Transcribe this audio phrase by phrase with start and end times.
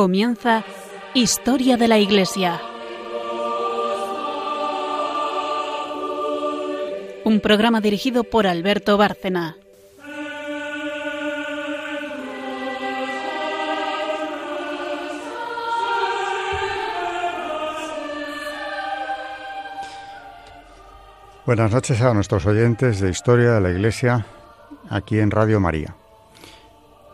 [0.00, 0.64] Comienza
[1.12, 2.58] Historia de la Iglesia.
[7.24, 9.58] Un programa dirigido por Alberto Bárcena.
[21.44, 24.24] Buenas noches a nuestros oyentes de Historia de la Iglesia
[24.88, 25.94] aquí en Radio María.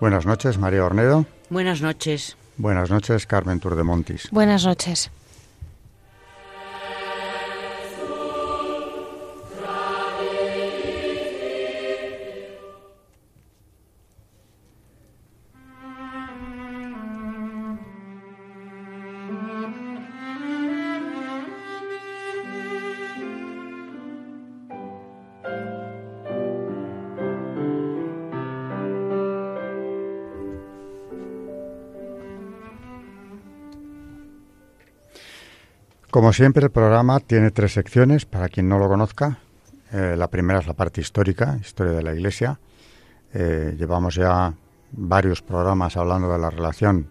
[0.00, 1.26] Buenas noches, María Ornedo.
[1.50, 2.36] Buenas noches.
[2.58, 4.28] Buenas noches, Carmen Turdemontis.
[4.30, 5.10] Buenas noches.
[36.16, 39.36] Como siempre, el programa tiene tres secciones, para quien no lo conozca.
[39.92, 42.58] Eh, la primera es la parte histórica, historia de la Iglesia.
[43.34, 44.54] Eh, llevamos ya
[44.92, 47.10] varios programas hablando de la relación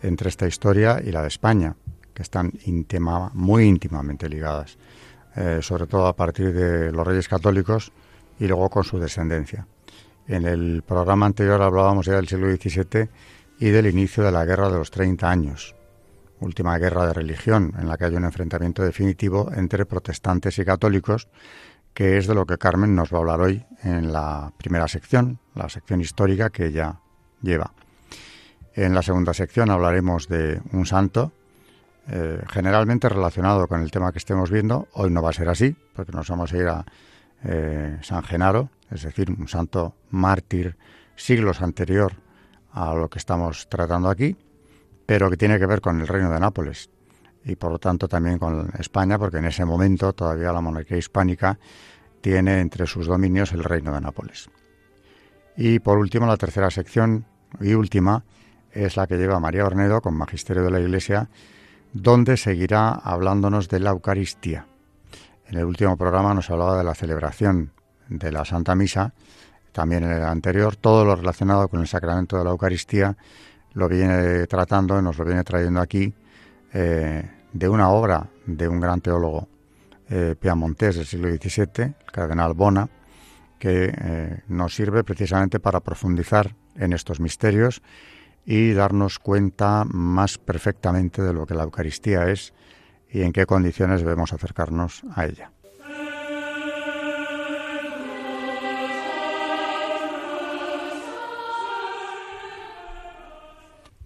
[0.00, 1.76] entre esta historia y la de España,
[2.14, 4.78] que están íntima, muy íntimamente ligadas,
[5.36, 7.92] eh, sobre todo a partir de los reyes católicos
[8.40, 9.66] y luego con su descendencia.
[10.26, 13.10] En el programa anterior hablábamos ya del siglo XVII
[13.60, 15.74] y del inicio de la Guerra de los 30 años,
[16.40, 21.28] última guerra de religión, en la que hay un enfrentamiento definitivo entre protestantes y católicos,
[21.94, 25.38] que es de lo que Carmen nos va a hablar hoy en la primera sección,
[25.54, 27.00] la sección histórica que ella
[27.42, 27.72] lleva.
[28.74, 31.32] En la segunda sección hablaremos de un santo,
[32.08, 34.88] eh, generalmente relacionado con el tema que estemos viendo.
[34.92, 36.84] Hoy no va a ser así, porque nos vamos a ir a
[37.44, 40.76] eh, San Genaro, es decir, un santo mártir
[41.16, 42.12] siglos anterior
[42.72, 44.36] a lo que estamos tratando aquí
[45.08, 46.90] pero que tiene que ver con el reino de Nápoles
[47.42, 51.58] y por lo tanto también con España, porque en ese momento todavía la monarquía hispánica
[52.20, 54.50] tiene entre sus dominios el reino de Nápoles.
[55.56, 57.24] Y por último, la tercera sección
[57.58, 58.22] y última
[58.70, 61.30] es la que lleva María Ornedo con Magisterio de la Iglesia,
[61.94, 64.66] donde seguirá hablándonos de la Eucaristía.
[65.46, 67.72] En el último programa nos hablaba de la celebración
[68.10, 69.14] de la Santa Misa,
[69.72, 73.16] también en el anterior, todo lo relacionado con el sacramento de la Eucaristía
[73.78, 76.12] lo viene tratando, nos lo viene trayendo aquí,
[76.72, 79.48] eh, de una obra de un gran teólogo
[80.10, 82.88] eh, piamontés del siglo XVII, el cardenal Bona,
[83.58, 87.82] que eh, nos sirve precisamente para profundizar en estos misterios
[88.44, 92.54] y darnos cuenta más perfectamente de lo que la Eucaristía es
[93.10, 95.52] y en qué condiciones debemos acercarnos a ella.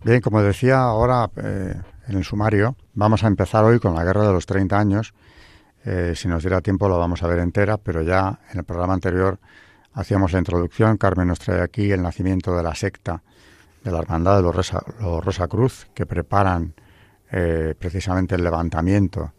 [0.05, 4.27] Bien, como decía ahora eh, en el sumario, vamos a empezar hoy con la Guerra
[4.27, 5.15] de los 30 años.
[5.85, 8.95] Eh, si nos diera tiempo lo vamos a ver entera, pero ya en el programa
[8.95, 9.39] anterior
[9.93, 10.97] hacíamos la introducción.
[10.97, 13.23] Carmen nos trae aquí el nacimiento de la secta
[13.85, 14.73] de la Hermandad de los
[15.25, 16.75] Rosa, Cruz, que preparan
[17.31, 19.33] eh, precisamente el levantamiento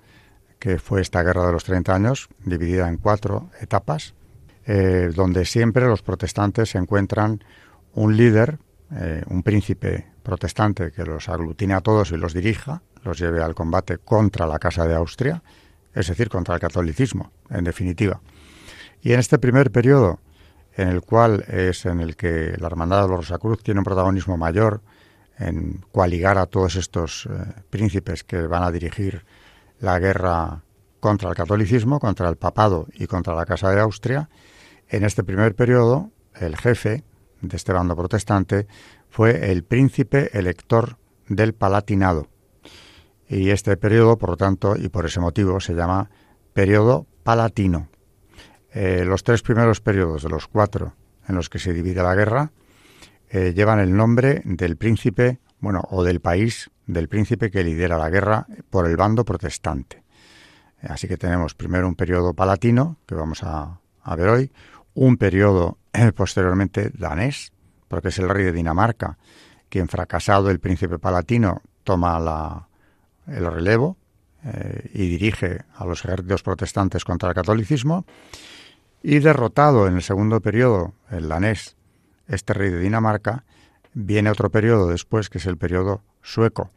[0.59, 4.13] que fue esta Guerra de los 30 años, dividida en cuatro etapas,
[4.65, 7.43] donde siempre los protestantes encuentran
[7.95, 8.59] un líder,
[9.27, 13.97] un príncipe protestante que los aglutine a todos y los dirija, los lleve al combate
[13.97, 15.43] contra la Casa de Austria,
[15.93, 18.21] es decir, contra el catolicismo, en definitiva.
[19.01, 20.19] Y en este primer periodo,
[20.75, 24.37] en el cual es en el que la Hermandad de los Rosacruz tiene un protagonismo
[24.37, 24.81] mayor
[25.37, 29.25] en coaligar a todos estos eh, príncipes que van a dirigir
[29.79, 30.63] la guerra
[30.99, 34.29] contra el catolicismo, contra el papado y contra la Casa de Austria,
[34.87, 37.03] en este primer periodo el jefe
[37.41, 38.67] de este bando protestante
[39.13, 42.29] fue el príncipe elector del Palatinado.
[43.29, 46.09] Y este periodo, por lo tanto, y por ese motivo, se llama
[46.53, 47.89] periodo palatino.
[48.71, 50.95] Eh, los tres primeros periodos de los cuatro
[51.27, 52.53] en los que se divide la guerra
[53.29, 58.09] eh, llevan el nombre del príncipe, bueno, o del país del príncipe que lidera la
[58.09, 60.03] guerra por el bando protestante.
[60.81, 63.79] Así que tenemos primero un periodo palatino, que vamos a,
[64.17, 64.51] ver hoy,
[64.95, 67.53] un periodo eh, posteriormente danés,
[67.93, 69.19] porque es el rey de Dinamarca,
[69.69, 72.67] quien fracasado el príncipe palatino toma
[73.27, 73.97] el relevo
[74.43, 78.03] eh, y dirige a los ejércitos protestantes contra el catolicismo,
[79.03, 81.75] y derrotado en el segundo periodo, el danés,
[82.27, 83.43] este rey de Dinamarca,
[83.93, 86.71] viene otro periodo después, que es el periodo sueco,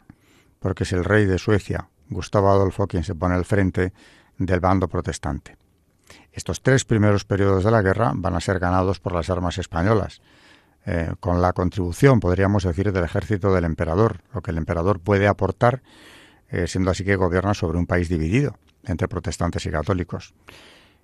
[0.61, 3.95] porque es el rey de Suecia, Gustavo Adolfo, quien se pone al frente
[4.37, 5.57] del bando protestante.
[6.31, 10.21] Estos tres primeros periodos de la guerra van a ser ganados por las armas españolas,
[10.89, 15.27] eh, con la contribución, podríamos decir, del ejército del emperador, lo que el emperador puede
[15.27, 15.83] aportar,
[16.49, 20.33] eh, siendo así que gobierna sobre un país dividido entre protestantes y católicos.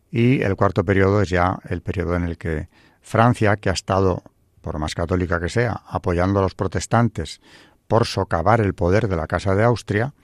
[0.08, 2.68] Y el cuarto periodo es ya el periodo en el que
[3.00, 4.22] Francia, que ha estado,
[4.60, 7.40] por más católica que sea, apoyando a los protestantes
[7.88, 10.14] por socavar el poder de la Casa de Austria,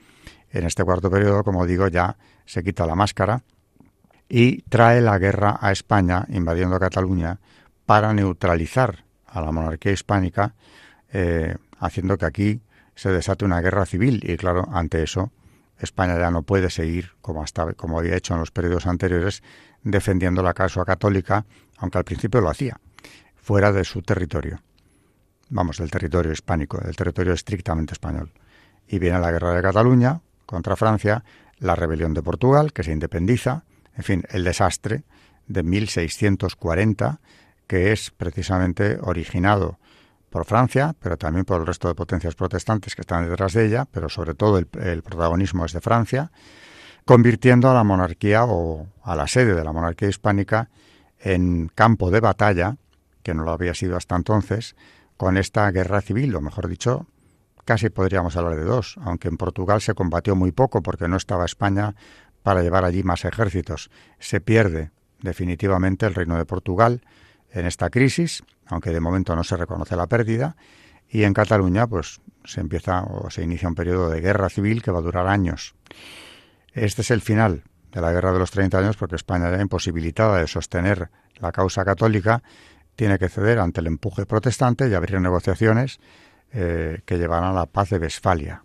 [0.51, 3.43] en este cuarto periodo, como digo, ya se quita la máscara
[4.29, 7.41] y trae la guerra a España, invadiendo Cataluña,
[7.85, 10.55] para neutralizar a la monarquía hispánica,
[11.11, 12.61] eh, haciendo que aquí
[12.95, 14.21] se desate una guerra civil.
[14.23, 15.31] Y claro, ante eso,
[15.79, 17.43] España ya no puede seguir, como,
[17.77, 19.41] como había hecho en los periodos anteriores,
[19.83, 21.45] defendiendo la causa católica,
[21.77, 22.79] aunque al principio lo hacía,
[23.35, 24.61] fuera de su territorio.
[25.49, 28.31] Vamos, del territorio hispánico, del territorio estrictamente español.
[28.87, 31.23] Y viene la guerra de Cataluña contra Francia,
[31.59, 33.63] la rebelión de Portugal, que se independiza,
[33.95, 35.03] en fin, el desastre
[35.47, 37.19] de 1640,
[37.69, 39.77] que es precisamente originado
[40.31, 43.85] por Francia, pero también por el resto de potencias protestantes que están detrás de ella,
[43.85, 44.65] pero sobre todo el,
[45.03, 46.31] protagonismo es de Francia,
[47.05, 50.71] convirtiendo a la monarquía o a la sede de la monarquía hispánica
[51.19, 52.77] en campo de batalla,
[53.21, 54.75] que no lo había sido hasta entonces,
[55.15, 57.05] con esta guerra civil, o mejor dicho,
[57.65, 61.45] casi podríamos hablar de dos, aunque en Portugal se combatió muy poco porque no estaba
[61.45, 61.93] España
[62.41, 63.91] para llevar allí más ejércitos.
[64.17, 64.89] Se pierde
[65.21, 67.01] definitivamente el reino de Portugal
[67.51, 70.55] en esta crisis, aunque de momento no se reconoce la pérdida,
[71.09, 74.91] y en Cataluña pues se empieza o se inicia un periodo de guerra civil que
[74.91, 75.75] va a durar años.
[76.73, 80.39] Este es el final de la Guerra de los 30 años porque España ya imposibilitada
[80.39, 81.09] de sostener
[81.39, 82.43] la causa católica
[82.95, 85.99] tiene que ceder ante el empuje protestante y abrir negociaciones
[86.51, 88.63] eh, que llevarán a la paz de Westfalia,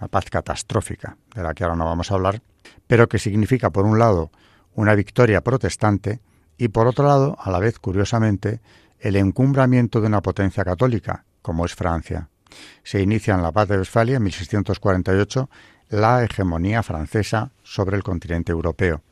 [0.00, 2.42] la paz catastrófica de la que ahora no vamos a hablar,
[2.86, 4.30] pero que significa por un lado
[4.74, 6.20] una victoria protestante
[6.58, 8.60] y por otro lado, a la vez curiosamente,
[9.00, 12.28] el encumbramiento de una potencia católica, como es Francia.
[12.82, 15.50] Se inicia en la paz de Westfalia en 1648
[15.90, 19.02] la hegemonía francesa sobre el continente europeo.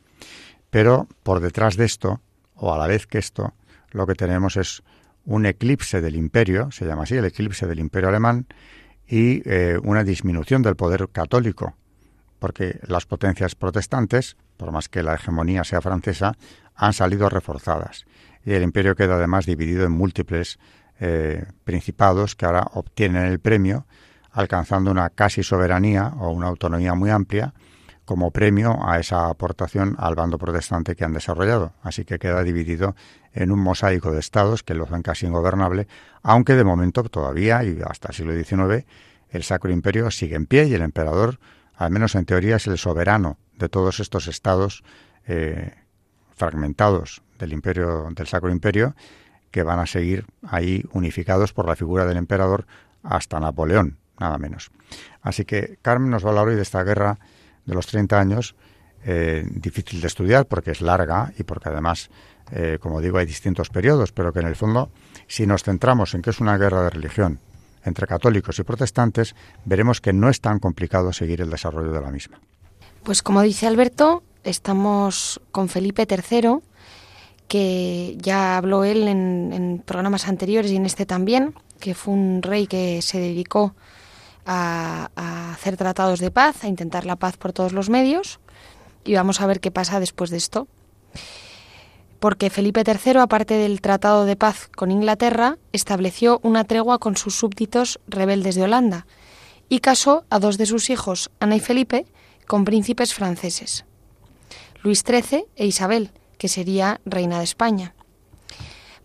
[0.69, 2.21] Pero por detrás de esto,
[2.55, 3.53] o a la vez que esto,
[3.91, 4.81] lo que tenemos es
[5.25, 8.47] un eclipse del imperio, se llama así, el eclipse del imperio alemán,
[9.07, 11.75] y eh, una disminución del poder católico,
[12.43, 16.33] porque las potencias protestantes, por más que la hegemonía sea francesa,
[16.75, 18.03] han salido reforzadas
[18.43, 20.59] y el imperio queda además dividido en múltiples
[20.99, 23.85] eh, principados que ahora obtienen el premio,
[24.29, 27.53] alcanzando una casi soberanía o una autonomía muy amplia
[28.03, 31.71] como premio a esa aportación al bando protestante que han desarrollado.
[31.81, 32.93] Así que queda dividido
[33.31, 35.87] en un mosaico de estados que lo hacen casi ingobernable,
[36.21, 38.85] aunque de momento todavía y hasta el siglo XIX
[39.29, 41.39] el Sacro Imperio sigue en pie y el emperador,
[41.75, 44.83] al menos en teoría, es el soberano de todos estos estados
[45.27, 45.73] eh,
[46.35, 48.95] fragmentados del imperio, del Sacro Imperio,
[49.51, 52.65] que van a seguir ahí unificados por la figura del emperador
[53.03, 54.71] hasta Napoleón, nada menos.
[55.21, 57.19] Así que Carmen nos va a hablar hoy de esta guerra
[57.65, 58.55] de los 30 años,
[59.05, 62.09] eh, difícil de estudiar porque es larga y porque además,
[62.51, 64.91] eh, como digo, hay distintos periodos, pero que en el fondo,
[65.27, 67.39] si nos centramos en que es una guerra de religión
[67.85, 69.35] entre católicos y protestantes,
[69.65, 72.39] veremos que no es tan complicado seguir el desarrollo de la misma.
[73.03, 76.59] Pues como dice Alberto, estamos con Felipe III,
[77.47, 82.67] que ya habló él en, programas anteriores y en este también, que fue un rey
[82.67, 83.75] que se dedicó
[84.45, 85.09] a,
[85.53, 88.39] hacer tratados de paz, a intentar la paz por todos los medios,
[89.03, 90.67] y vamos a ver qué pasa después de esto.
[92.23, 97.35] Porque Felipe III, aparte del tratado de paz con Inglaterra, estableció una tregua con sus
[97.35, 99.07] súbditos rebeldes de Holanda
[99.67, 102.05] y casó a dos de sus hijos, Ana y Felipe,
[102.47, 103.83] con príncipes franceses.
[104.83, 107.93] Luis XIII e Isabel, que sería reina de España.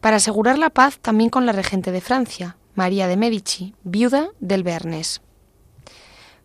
[0.00, 4.62] Para asegurar la paz también con la regente de Francia, María de Medici, viuda del
[4.62, 5.22] Bearnés.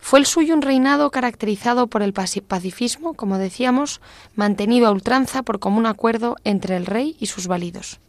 [0.03, 4.01] Fue el suyo un reinado caracterizado por el pacifismo, como decíamos,
[4.35, 8.01] mantenido a ultranza por común acuerdo entre el rey y sus válidos.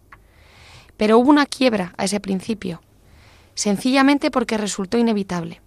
[0.97, 2.83] Pero hubo una quiebra a ese principio,
[3.55, 5.61] sencillamente porque resultó inevitable.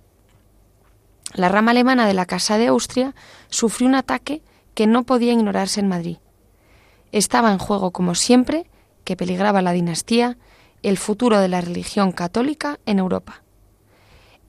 [1.33, 3.15] La rama alemana de la Casa de Austria
[3.47, 4.41] sufrió un ataque
[4.75, 6.17] que no podía ignorarse en Madrid.
[7.13, 8.69] Estaba en juego, como siempre,
[9.05, 10.37] que peligraba la dinastía,
[10.83, 13.43] el futuro de la religión católica en Europa.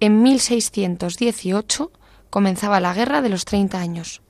[0.01, 1.91] En 1618
[2.31, 4.23] comenzaba la Guerra de los Treinta Años,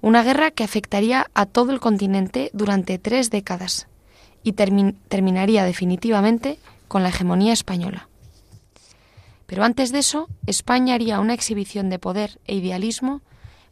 [0.00, 3.86] una guerra que afectaría a todo el continente durante tres décadas
[4.42, 6.58] y terminaría definitivamente
[6.88, 8.08] con la hegemonía española.
[9.46, 13.20] Pero antes de eso, España haría una exhibición de poder e idealismo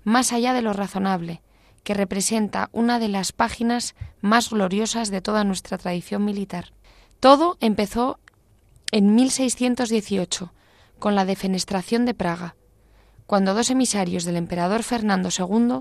[0.05, 1.41] más allá de lo razonable,
[1.83, 6.73] que representa una de las páginas más gloriosas de toda nuestra tradición militar.
[7.21, 8.19] Todo empezó
[8.91, 10.53] en 1618,
[11.03, 12.55] con la defenestración de Praga,
[13.27, 15.81] cuando dos emisarios del emperador Fernando II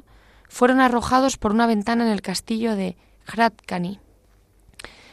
[0.50, 2.98] fueron arrojados por una ventana en el castillo de
[3.28, 4.00] Hradkani.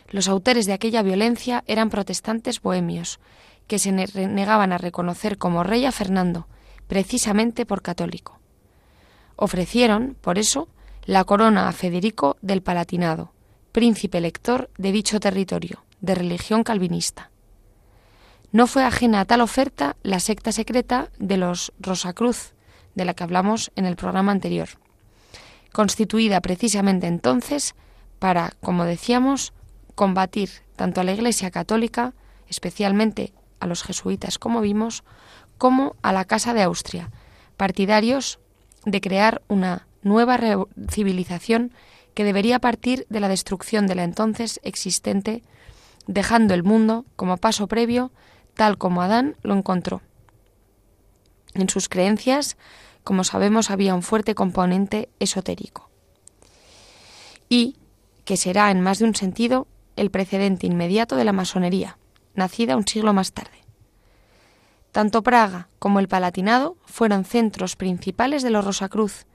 [0.08, 3.20] Los autores de aquella violencia eran protestantes bohemios,
[3.66, 6.48] que se negaban a reconocer como rey a Fernando,
[6.86, 8.40] precisamente por católico.
[9.36, 10.68] Ofrecieron, por eso,
[11.04, 13.34] la corona a Federico del Palatinado,
[13.72, 17.30] príncipe elector de dicho territorio, de religión calvinista.
[18.50, 22.54] No fue ajena a tal oferta la secta secreta de los Rosacruz,
[22.94, 24.68] de la que hablamos en el programa anterior,
[25.72, 27.74] constituida precisamente entonces
[28.18, 29.52] para, como decíamos,
[29.94, 32.14] combatir tanto a la Iglesia católica,
[32.48, 35.04] especialmente a los jesuitas, como vimos,
[35.58, 37.10] como a la Casa de Austria,
[37.56, 38.38] partidarios
[38.84, 40.38] de crear una nueva
[40.90, 41.72] civilización
[42.14, 45.42] que debería partir de la destrucción de la entonces existente,
[46.06, 48.10] dejando el mundo como paso previo
[48.58, 50.02] tal como Adán lo encontró.
[51.54, 52.56] En sus creencias,
[53.04, 55.88] como sabemos, había un fuerte componente esotérico.
[57.48, 57.76] Y
[58.24, 61.98] que será, en más de un sentido, el precedente inmediato de la masonería,
[62.34, 63.64] nacida un siglo más tarde.
[64.90, 69.26] Tanto Praga como el Palatinado fueron centros principales de los Rosacruz,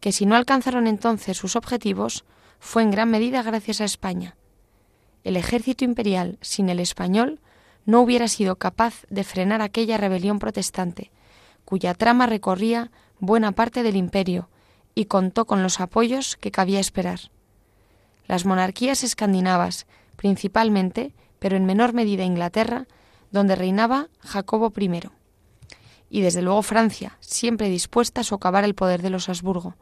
[0.00, 2.26] que si no alcanzaron entonces sus objetivos,
[2.60, 4.36] fue en gran medida gracias a España.
[5.24, 7.40] El ejército imperial sin el español
[7.86, 11.10] no hubiera sido capaz de frenar aquella rebelión protestante,
[11.64, 14.50] cuya trama recorría buena parte del imperio
[14.94, 17.20] y contó con los apoyos que cabía esperar.
[18.26, 22.86] Las monarquías escandinavas, principalmente, pero en menor medida Inglaterra,
[23.30, 25.10] donde reinaba Jacobo I.
[26.10, 29.76] Y desde luego Francia, siempre dispuesta a socavar el poder de los Habsburgo,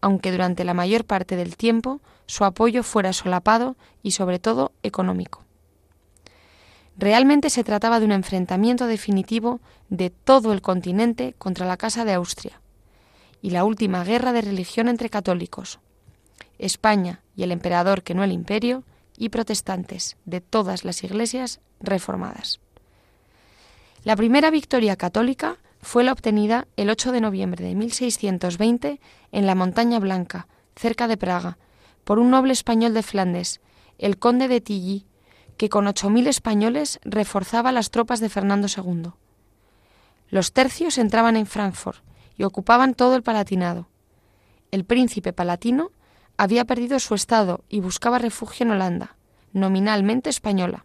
[0.00, 5.45] aunque durante la mayor parte del tiempo su apoyo fuera solapado y sobre todo económico.
[6.98, 9.60] Realmente se trataba de un enfrentamiento definitivo
[9.90, 12.60] de todo el continente contra la Casa de Austria
[13.42, 15.78] y la última guerra de religión entre católicos,
[16.58, 18.82] España y el emperador que no el imperio,
[19.18, 22.60] y protestantes de todas las iglesias reformadas.
[24.04, 29.00] La primera victoria católica fue la obtenida el 8 de noviembre de 1620
[29.32, 31.58] en la Montaña Blanca, cerca de Praga,
[32.04, 33.60] por un noble español de Flandes,
[33.98, 35.06] el conde de Tilly,
[35.56, 39.12] que con ocho mil españoles reforzaba las tropas de Fernando II.
[40.28, 42.02] Los tercios entraban en Frankfurt
[42.36, 43.88] y ocupaban todo el Palatinado.
[44.70, 45.90] El príncipe palatino
[46.36, 49.16] había perdido su estado y buscaba refugio en Holanda,
[49.52, 50.84] nominalmente española.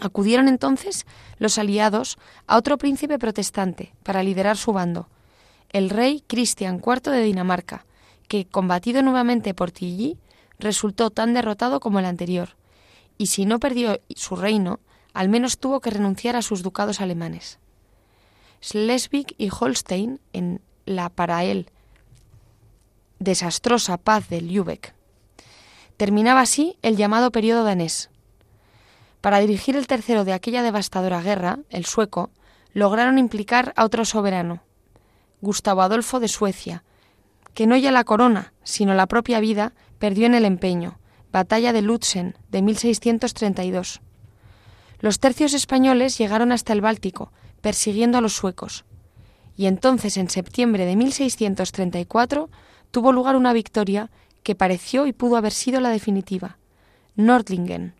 [0.00, 1.06] Acudieron entonces
[1.38, 5.08] los aliados a otro príncipe protestante para liderar su bando,
[5.70, 7.84] el rey Cristian IV de Dinamarca,
[8.28, 10.18] que, combatido nuevamente por Tilly,
[10.58, 12.56] resultó tan derrotado como el anterior,
[13.22, 14.80] y si no perdió su reino,
[15.14, 17.60] al menos tuvo que renunciar a sus ducados alemanes.
[18.60, 21.70] Schleswig y Holstein, en la para él
[23.20, 24.96] desastrosa paz de Lübeck.
[25.96, 28.10] Terminaba así el llamado periodo danés.
[29.20, 32.30] Para dirigir el tercero de aquella devastadora guerra, el sueco,
[32.72, 34.64] lograron implicar a otro soberano,
[35.40, 36.82] Gustavo Adolfo de Suecia,
[37.54, 40.98] que no ya la corona, sino la propia vida, perdió en el empeño,
[41.32, 44.02] Batalla de Lutzen de 1632.
[45.00, 48.84] Los tercios españoles llegaron hasta el Báltico, persiguiendo a los suecos.
[49.56, 52.50] Y entonces, en septiembre de 1634,
[52.90, 54.10] tuvo lugar una victoria
[54.42, 56.58] que pareció y pudo haber sido la definitiva.
[57.16, 57.94] Nordlingen.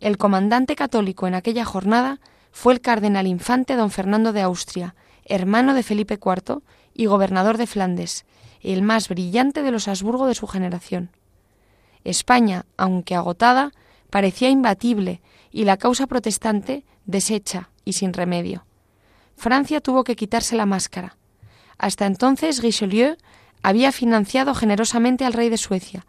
[0.00, 2.18] El comandante católico en aquella jornada
[2.50, 4.94] fue el cardenal infante don Fernando de Austria,
[5.26, 6.62] hermano de Felipe IV
[6.94, 8.24] y gobernador de Flandes,
[8.62, 11.10] el más brillante de los Habsburgo de su generación.
[12.10, 13.72] España, aunque agotada,
[14.10, 18.64] parecía imbatible y la causa protestante deshecha y sin remedio.
[19.36, 21.16] Francia tuvo que quitarse la máscara.
[21.78, 23.16] Hasta entonces Richelieu
[23.62, 26.06] había financiado generosamente al rey de Suecia,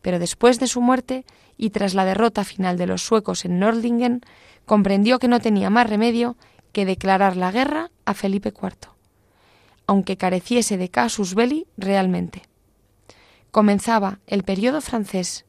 [0.00, 1.24] pero después de su muerte
[1.56, 4.20] y tras la derrota final de los suecos en Nordlingen,
[4.66, 6.36] comprendió que no tenía más remedio
[6.72, 8.90] que declarar la guerra a Felipe IV,
[9.86, 12.51] aunque careciese de casus belli realmente
[13.52, 15.44] comenzaba el periodo francés,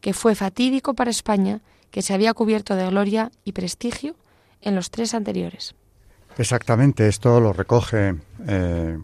[0.00, 4.14] que fue fatídico para España, que se había cubierto de gloria y prestigio
[4.60, 5.74] en los tres anteriores.
[6.38, 8.14] Exactamente, esto lo recoge
[8.46, 8.98] eh,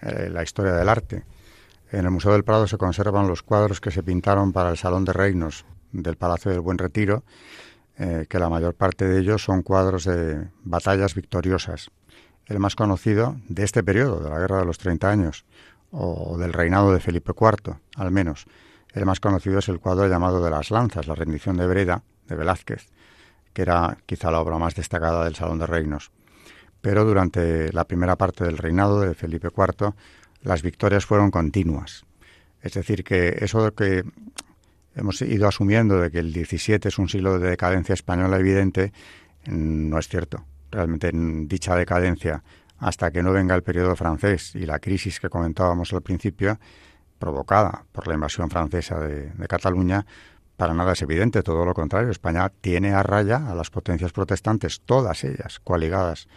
[0.00, 1.24] eh, la historia del arte.
[1.90, 5.04] En el Museo del Prado se conservan los cuadros que se pintaron para el Salón
[5.04, 7.24] de Reinos del Palacio del Buen Retiro,
[7.98, 11.90] eh, que la mayor parte de ellos son cuadros de batallas victoriosas.
[12.46, 15.44] El más conocido de este periodo, de la Guerra de los Treinta Años,
[15.90, 18.46] o del reinado de Felipe IV, al menos.
[18.92, 22.36] El más conocido es el cuadro llamado de las lanzas, la rendición de Breda, de
[22.36, 22.88] Velázquez,
[23.52, 26.10] que era quizá la obra más destacada del Salón de Reinos.
[26.80, 29.94] Pero durante la primera parte del reinado de Felipe IV,
[30.42, 32.04] las victorias fueron continuas.
[32.62, 34.04] Es decir, que eso que
[34.94, 38.92] hemos ido asumiendo de que el XVII es un siglo de decadencia española evidente,
[39.46, 40.44] no es cierto.
[40.70, 42.42] Realmente en dicha decadencia,
[42.78, 46.58] hasta que no venga el periodo francés y la crisis que comentábamos al principio,
[47.18, 50.06] provocada por la invasión francesa de, Cataluña,
[50.56, 52.10] para nada es evidente, todo lo contrario.
[52.10, 56.28] España tiene a raya a las potencias protestantes, todas ellas coaligadas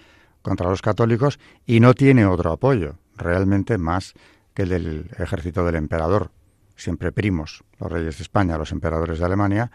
[0.42, 4.14] contra los católicos, y no tiene otro apoyo, realmente más
[4.54, 6.32] que el del ejército del emperador,
[6.76, 9.72] siempre primos, los reyes de España, los emperadores de Alemania,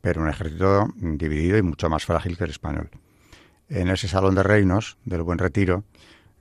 [0.00, 2.90] pero un ejército dividido y mucho más frágil que el español.
[3.74, 5.82] En ese salón de reinos del Buen Retiro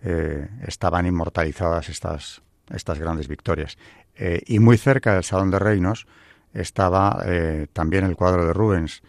[0.04, 3.80] eh, estaban inmortalizadas estas, estas grandes victorias.
[4.13, 6.06] Eh, y muy cerca del salón de reinos
[6.54, 9.02] estaba eh, también el cuadro de Rubens,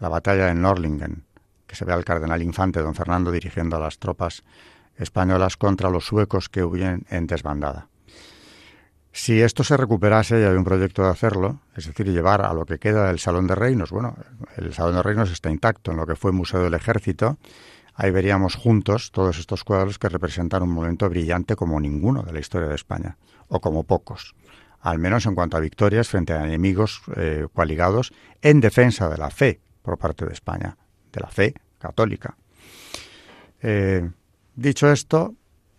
[0.00, 1.22] la batalla de Norlingen,
[1.68, 4.42] que se ve al cardenal infante don Fernando dirigiendo a las tropas
[4.96, 7.86] españolas contra los suecos que huyen en desbandada.
[9.18, 12.64] Si esto se recuperase, y hay un proyecto de hacerlo, es decir, llevar a lo
[12.64, 14.16] que queda del Salón de Reinos, bueno,
[14.56, 17.36] el Salón de Reinos está intacto en lo que fue Museo del Ejército,
[17.96, 22.38] ahí veríamos juntos todos estos cuadros que representan un momento brillante como ninguno de la
[22.38, 24.36] historia de España, o como pocos,
[24.82, 29.30] al menos en cuanto a victorias frente a enemigos eh, coaligados en defensa de la
[29.30, 30.76] fe por parte de España,
[31.12, 32.36] de la fe católica.
[33.62, 34.08] Eh,
[34.54, 35.34] dicho esto,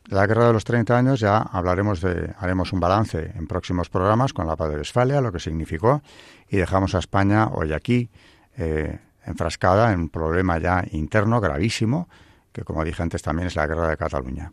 [0.05, 4.33] la guerra de los 30 años ya hablaremos de, haremos un balance en próximos programas
[4.33, 6.01] con la paz de Westfalia, lo que significó,
[6.49, 8.09] y dejamos a España hoy aquí
[8.57, 12.09] eh, enfrascada en un problema ya interno gravísimo,
[12.51, 14.51] que como dije antes también es la guerra de Cataluña.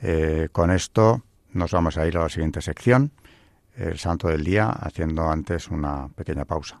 [0.00, 3.12] Eh, con esto nos vamos a ir a la siguiente sección,
[3.76, 6.80] el santo del día, haciendo antes una pequeña pausa.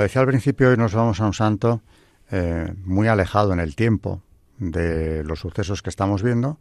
[0.00, 1.82] Decía al principio, hoy nos vamos a un santo
[2.30, 4.22] eh, muy alejado en el tiempo
[4.58, 6.58] de los sucesos que estamos viendo,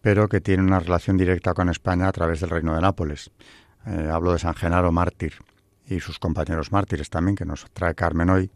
[0.00, 3.30] pero que tiene una relación directa con España a través del Reino de Nápoles.
[3.86, 5.34] Eh, hablo de San Genaro mártir
[5.86, 8.50] y sus compañeros mártires también, que nos trae Carmen hoy,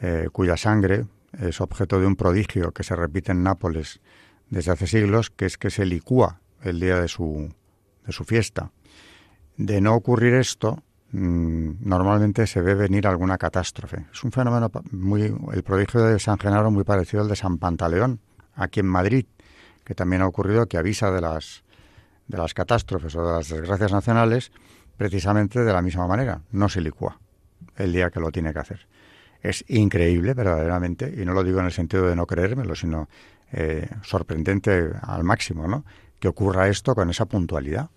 [0.00, 1.06] eh, cuya sangre
[1.40, 4.00] es objeto de un prodigio que se repite en Nápoles
[4.50, 7.54] desde hace siglos, que es que se licúa el día de su,
[8.04, 8.72] de su fiesta.
[9.56, 10.82] De no ocurrir esto,
[11.14, 14.06] normalmente se ve venir alguna catástrofe.
[14.12, 18.20] Es un fenómeno muy, el prodigio de San Genaro muy parecido al de San Pantaleón,
[18.56, 19.26] aquí en Madrid,
[19.84, 21.62] que también ha ocurrido que avisa de las,
[22.26, 24.50] de las catástrofes o de las desgracias nacionales
[24.96, 27.18] precisamente de la misma manera, no se licúa
[27.76, 28.86] el día que lo tiene que hacer.
[29.40, 33.08] Es increíble, verdaderamente, y no lo digo en el sentido de no creérmelo, sino
[33.52, 35.84] eh, sorprendente al máximo, ¿no?
[36.18, 37.90] Que ocurra esto con esa puntualidad.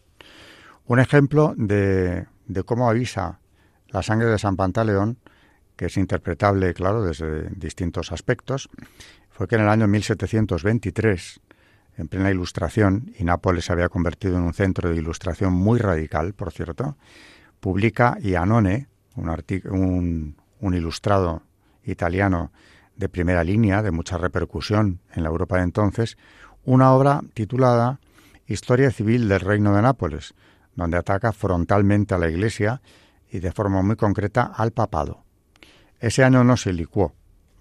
[0.86, 3.40] Un ejemplo de de cómo avisa
[3.90, 5.18] la sangre de San Pantaleón,
[5.76, 8.70] que es interpretable, claro, desde distintos aspectos,
[9.30, 11.40] fue que en el año 1723
[11.98, 16.34] en plena ilustración, y Nápoles se había convertido en un centro de ilustración muy radical,
[16.34, 16.96] por cierto,
[17.60, 21.42] publica Iannone, un, un ilustrado
[21.84, 22.52] italiano
[22.96, 26.18] de primera línea, de mucha repercusión en la Europa de entonces,
[26.66, 28.00] una obra titulada
[28.46, 30.34] Historia civil del Reino de Nápoles,
[30.78, 32.82] donde ataca frontalmente a la Iglesia
[33.30, 35.26] y de forma muy concreta al papado.
[36.00, 37.14] Ese año no se licuó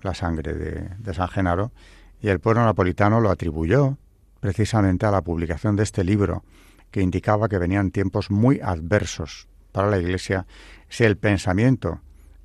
[0.03, 1.73] la sangre de, San Genaro
[2.21, 3.97] y el pueblo napolitano lo atribuyó
[4.39, 6.45] precisamente a la publicación de este libro
[6.91, 10.47] que indicaba que venían tiempos muy adversos para la Iglesia
[10.89, 12.01] si el pensamiento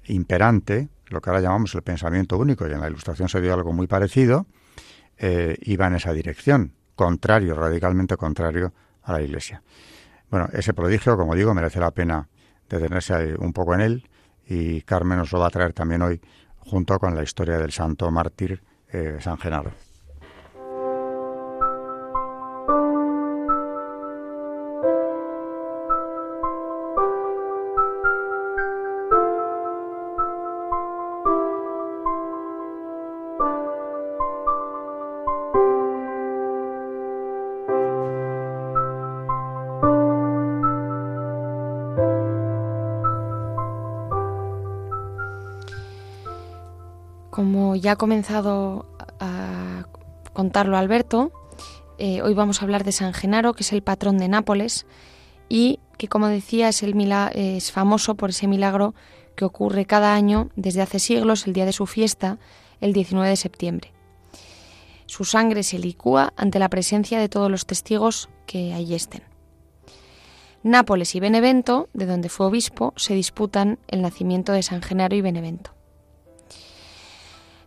[0.05, 3.73] imperante, lo que ahora llamamos el pensamiento único, y en la ilustración se dio algo
[3.73, 4.47] muy parecido,
[5.17, 9.61] eh, iba en esa dirección, contrario, radicalmente contrario a la Iglesia.
[10.31, 12.29] Bueno, ese prodigio, como digo, merece la pena
[12.69, 14.09] detenerse un poco en él
[14.47, 16.21] y Carmen nos lo va a traer también hoy
[16.57, 18.63] junto con la historia del santo mártir
[18.93, 19.71] eh, San Genaro.
[47.91, 48.85] Ha comenzado
[49.19, 49.85] a
[50.33, 51.31] contarlo Alberto,
[51.97, 54.85] eh, hoy vamos a hablar de San Genaro, que es el patrón de Nápoles
[55.49, 58.95] y que, como decía, es, es famoso por ese milagro
[59.35, 62.39] que ocurre cada año desde hace siglos, el día de su fiesta,
[62.79, 63.93] el 19 de septiembre.
[65.05, 69.23] Su sangre se licúa ante la presencia de todos los testigos que allí estén.
[70.63, 75.21] Nápoles y Benevento, de donde fue obispo, se disputan el nacimiento de San Genaro y
[75.21, 75.71] Benevento.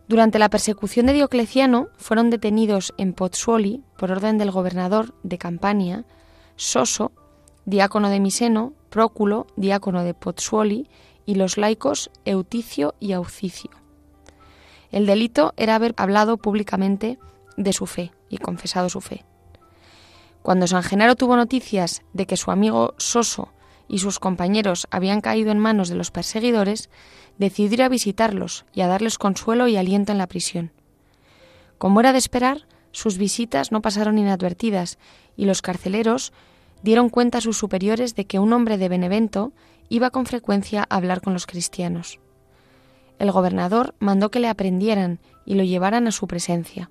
[0.07, 6.05] Durante la persecución de Diocleciano fueron detenidos en Pozzuoli, por orden del gobernador de Campania,
[6.55, 7.11] Soso,
[7.65, 10.87] diácono de Miseno, Próculo, diácono de Pozzuoli,
[11.25, 13.71] y los laicos Euticio y Aucicio.
[14.91, 17.17] El delito era haber hablado públicamente
[17.57, 19.25] de su fe y confesado su fe.
[20.43, 23.49] Cuando San Genaro tuvo noticias de que su amigo Soso
[23.87, 26.89] y sus compañeros habían caído en manos de los perseguidores,
[27.37, 30.71] decidió a visitarlos y a darles consuelo y aliento en la prisión.
[31.77, 34.97] Como era de esperar, sus visitas no pasaron inadvertidas
[35.35, 36.31] y los carceleros
[36.81, 39.51] dieron cuenta a sus superiores de que un hombre de Benevento
[39.89, 42.19] iba con frecuencia a hablar con los cristianos.
[43.19, 46.89] El gobernador mandó que le aprendieran y lo llevaran a su presencia.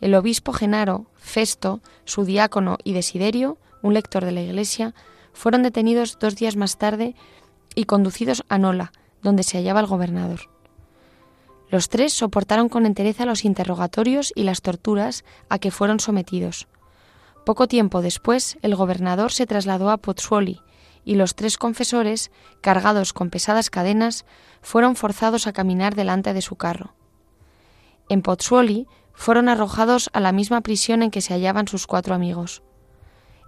[0.00, 4.94] El obispo Genaro, Festo, su diácono y Desiderio, un lector de la iglesia,
[5.38, 7.14] fueron detenidos dos días más tarde
[7.76, 8.90] y conducidos a Nola,
[9.22, 10.50] donde se hallaba el gobernador.
[11.70, 16.66] Los tres soportaron con entereza los interrogatorios y las torturas a que fueron sometidos.
[17.46, 20.60] Poco tiempo después, el gobernador se trasladó a Pozzuoli
[21.04, 24.26] y los tres confesores, cargados con pesadas cadenas,
[24.60, 26.94] fueron forzados a caminar delante de su carro.
[28.08, 32.62] En Pozzuoli fueron arrojados a la misma prisión en que se hallaban sus cuatro amigos.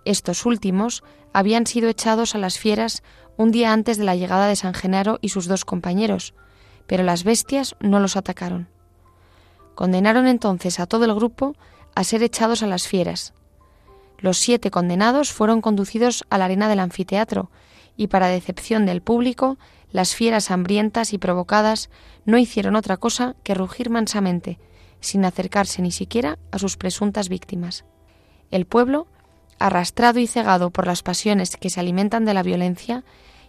[0.04, 3.02] Estos últimos habían sido echados a las fieras
[3.36, 6.34] un día antes de la llegada de San Genaro y sus dos compañeros,
[6.86, 8.68] pero las bestias no los atacaron.
[9.74, 11.54] Condenaron entonces a todo el grupo
[11.94, 13.32] a ser echados a las fieras.
[14.18, 17.50] Los siete condenados fueron conducidos a la arena del anfiteatro,
[17.96, 19.58] y para decepción del público,
[19.90, 21.90] las fieras hambrientas y provocadas
[22.24, 24.58] no hicieron otra cosa que rugir mansamente,
[25.00, 27.84] sin acercarse ni siquiera a sus presuntas víctimas.
[28.50, 29.06] El pueblo
[29.61, 33.05] arrastrado y cegado por las pasiones que se alimentan de la violencia,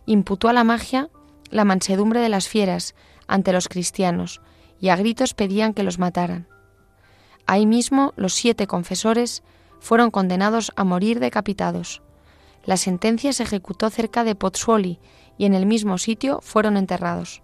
[0.05, 1.09] imputó a la magia
[1.49, 2.93] la mansedumbre de las fieras
[3.27, 4.41] ante los cristianos
[4.79, 6.47] y a gritos pedían que los mataran.
[7.47, 9.41] Ahí mismo los siete confesores
[9.79, 12.01] fueron condenados a morir decapitados.
[12.65, 14.99] La sentencia se ejecutó cerca de Pozzuoli
[15.37, 17.41] y en el mismo sitio fueron enterrados.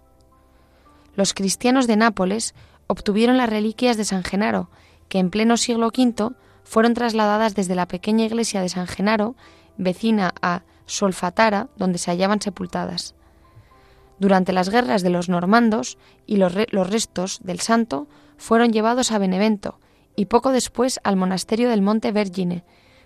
[1.16, 2.54] Los cristianos de Nápoles
[2.86, 4.70] obtuvieron las reliquias de San Genaro,
[5.08, 6.32] que en pleno siglo V
[6.68, 9.36] fueron trasladadas desde la pequeña iglesia de San Genaro,
[9.78, 13.14] vecina a Solfatara, donde se hallaban sepultadas.
[14.18, 19.18] Durante las guerras de los normandos y los, los restos del santo fueron llevados a
[19.18, 19.80] Benevento
[20.14, 22.64] y poco después al monasterio del Monte Vergine,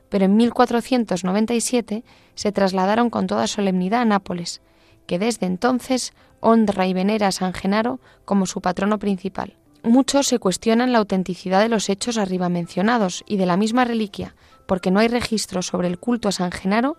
[0.08, 2.02] pero en 1497
[2.34, 4.60] se trasladaron con toda solemnidad a Nápoles,
[5.06, 9.56] que desde entonces honra y venera a San Genaro como su patrono principal.
[9.84, 14.36] Muchos se cuestionan la autenticidad de los hechos arriba mencionados y de la misma reliquia,
[14.66, 16.96] porque no hay registros sobre el culto a San Genaro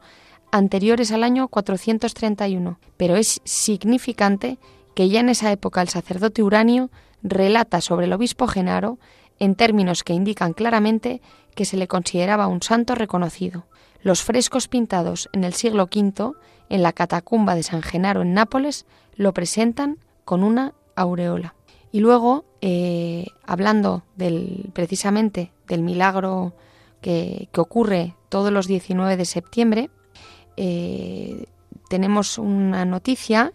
[0.52, 4.60] anteriores al año 431, pero es significante
[4.96, 6.92] que ya en esa época el sacerdote Uranio
[7.24, 9.00] relata sobre el obispo Genaro
[9.40, 11.22] en términos que indican claramente
[11.56, 13.66] que se le consideraba un santo reconocido.
[14.02, 16.34] Los frescos pintados en el siglo V
[16.70, 21.56] en la catacumba de San Genaro en Nápoles lo presentan con una aureola.
[21.92, 26.54] Y luego, eh, hablando del, precisamente del milagro
[27.02, 29.90] que, ocurre todos los 19 de septiembre,
[30.56, 31.44] eh,
[31.90, 33.52] tenemos una noticia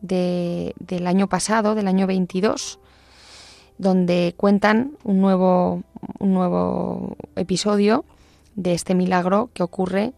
[0.00, 2.78] del año pasado, del año 22,
[3.76, 5.82] donde cuentan un nuevo,
[6.18, 8.06] un nuevo episodio
[8.54, 10.14] de este milagro que ocurre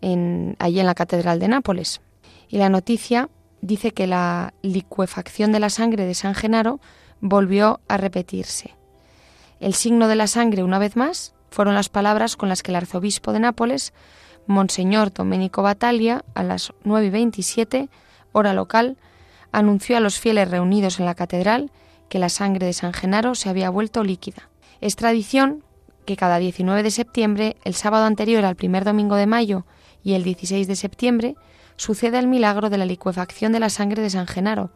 [0.00, 2.00] en, allí en la Catedral de Nápoles.
[2.48, 3.28] Y la noticia
[3.60, 6.80] dice que la licuefacción de la sangre de San Genaro
[7.26, 8.74] volvió a repetirse.
[9.58, 12.76] El signo de la sangre, una vez más, fueron las palabras con las que el
[12.76, 13.94] arzobispo de Nápoles,
[14.46, 17.88] Monseñor Domenico Battaglia, a las 9 y 27,
[18.32, 18.98] hora local,
[19.52, 21.70] anunció a los fieles reunidos en la catedral
[22.10, 24.50] que la sangre de San Genaro se había vuelto líquida.
[24.82, 25.64] Es tradición
[26.04, 29.64] que cada 19 de septiembre, el sábado anterior al primer domingo de mayo
[30.02, 31.36] y el 16 de septiembre,
[31.76, 34.72] suceda el milagro de la licuefacción de la sangre de San Genaro,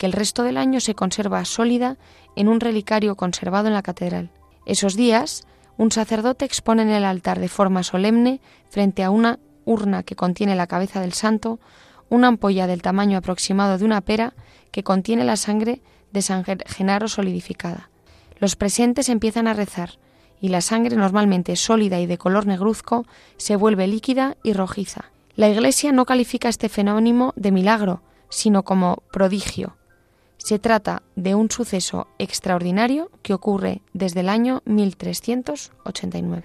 [0.00, 1.98] que el resto del año se conserva sólida
[2.34, 4.30] en un relicario conservado en la catedral.
[4.64, 10.02] Esos días, un sacerdote expone en el altar de forma solemne, frente a una urna
[10.02, 11.60] que contiene la cabeza del santo,
[12.08, 14.32] una ampolla del tamaño aproximado de una pera
[14.70, 15.82] que contiene la sangre
[16.12, 17.90] de San Genaro solidificada.
[18.38, 19.98] Los presentes empiezan a rezar
[20.40, 23.04] y la sangre normalmente sólida y de color negruzco
[23.36, 25.10] se vuelve líquida y rojiza.
[25.36, 29.76] La Iglesia no califica este fenómeno de milagro, sino como prodigio.
[30.42, 36.44] Se trata de un suceso extraordinario que ocurre desde el año 1389.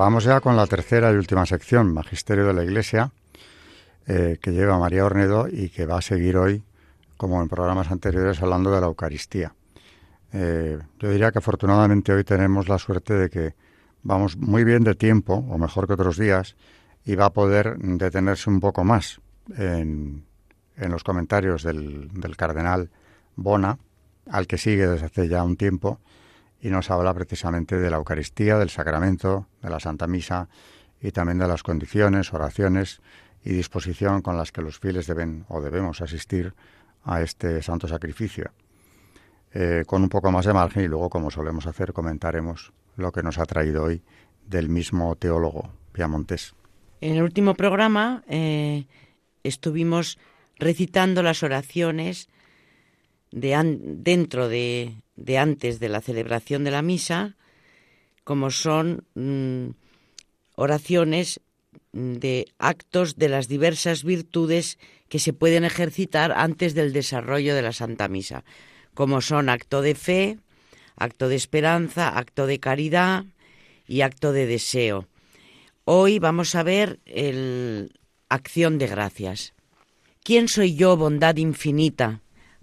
[0.00, 3.12] Vamos ya con la tercera y última sección, Magisterio de la Iglesia,
[4.06, 6.62] eh, que lleva María Ornedo y que va a seguir hoy,
[7.18, 9.54] como en programas anteriores, hablando de la Eucaristía.
[10.32, 13.54] Eh, yo diría que afortunadamente hoy tenemos la suerte de que
[14.02, 16.56] vamos muy bien de tiempo, o mejor que otros días,
[17.04, 19.20] y va a poder detenerse un poco más
[19.58, 20.24] en,
[20.78, 22.88] los comentarios del, del cardenal
[23.36, 23.78] Bona,
[24.30, 26.00] al que sigue desde hace ya un tiempo,
[26.60, 30.48] y nos habla precisamente de la Eucaristía, del sacramento, de la Santa Misa
[31.00, 33.00] y también de las condiciones, oraciones
[33.44, 36.54] y disposición con las que los fieles deben o debemos asistir
[37.04, 38.50] a este santo sacrificio.
[39.52, 43.22] Eh, con un poco más de margen y luego, como solemos hacer, comentaremos lo que
[43.22, 44.02] nos ha traído hoy
[44.46, 46.54] del mismo teólogo Piamontés.
[47.00, 48.84] En el último programa eh,
[49.42, 50.18] estuvimos
[50.56, 52.28] recitando las oraciones
[53.32, 53.56] de
[54.02, 57.36] dentro de, de antes de la celebración de la misa,
[58.24, 59.70] como son mm,
[60.56, 61.40] oraciones
[61.92, 64.78] de actos de las diversas virtudes
[65.08, 68.44] que se pueden ejercitar antes del desarrollo de la Santa Misa,
[68.94, 70.38] como son acto de fe,
[70.96, 73.24] acto de esperanza, acto de caridad
[73.86, 75.08] y acto de deseo.
[75.84, 77.92] Hoy vamos a ver el
[78.28, 79.52] acción de gracias.
[80.22, 82.20] ¿Quién soy yo, bondad infinita?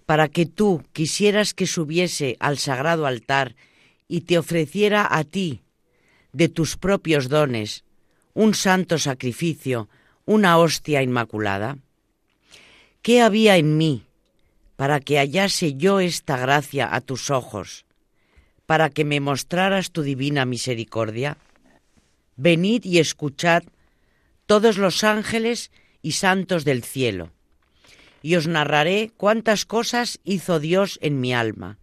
[0.07, 3.57] Para que tú quisieras que subiese al sagrado altar
[4.07, 5.61] y te ofreciera a ti,
[6.31, 7.83] de tus propios dones,
[8.33, 9.89] un santo sacrificio,
[10.25, 11.77] una hostia inmaculada?
[13.01, 14.05] ¿Qué había en mí
[14.77, 17.85] para que hallase yo esta gracia a tus ojos,
[18.65, 21.37] para que me mostraras tu divina misericordia?
[22.37, 23.63] Venid y escuchad
[24.45, 25.69] todos los ángeles
[26.01, 27.33] y santos del cielo,
[28.27, 31.79] y os narraré cuántas cosas hizo Dios en mi alma.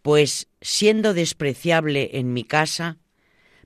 [0.00, 2.96] Pues, siendo despreciable en mi casa,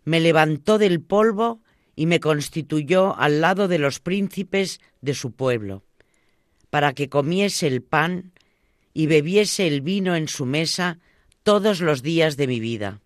[0.03, 1.63] me levantó del polvo
[1.95, 5.85] y me constituyó al lado de los príncipes de su pueblo,
[6.69, 8.33] para que comiese el pan
[8.93, 10.99] y bebiese el vino en su mesa
[11.45, 13.03] todos los días de mi vida.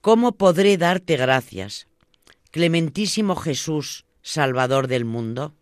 [0.00, 1.86] ¿Cómo podré darte gracias,
[2.50, 5.54] clementísimo Jesús, Salvador del mundo?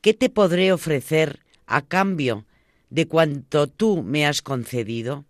[0.00, 2.46] ¿Qué te podré ofrecer a cambio
[2.88, 5.24] de cuanto tú me has concedido?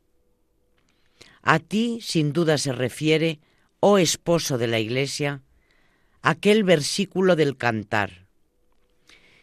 [1.42, 3.40] A ti sin duda se refiere,
[3.80, 5.42] oh esposo de la Iglesia,
[6.20, 8.26] aquel versículo del cantar.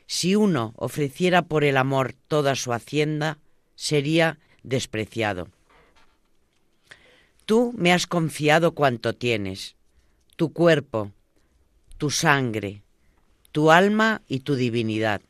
[0.06, 3.40] Si uno ofreciera por el amor toda su hacienda,
[3.74, 5.50] sería despreciado.
[7.48, 9.76] Tú me has confiado cuanto tienes,
[10.36, 11.12] tu cuerpo,
[11.98, 12.85] tu sangre,
[13.56, 15.22] tu alma y tu divinidad.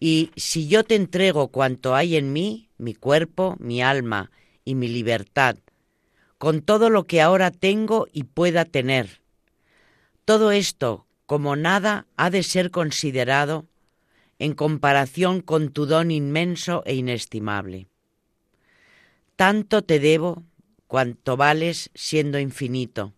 [0.00, 4.32] Y si yo te entrego cuanto hay en mí, mi cuerpo, mi alma
[4.64, 5.58] y mi libertad,
[6.38, 9.20] con todo lo que ahora tengo y pueda tener,
[10.24, 13.64] todo esto como nada ha de ser considerado
[14.40, 17.86] en comparación con tu don inmenso e inestimable.
[19.36, 20.42] Tanto te debo
[20.88, 23.12] cuanto vales siendo infinito.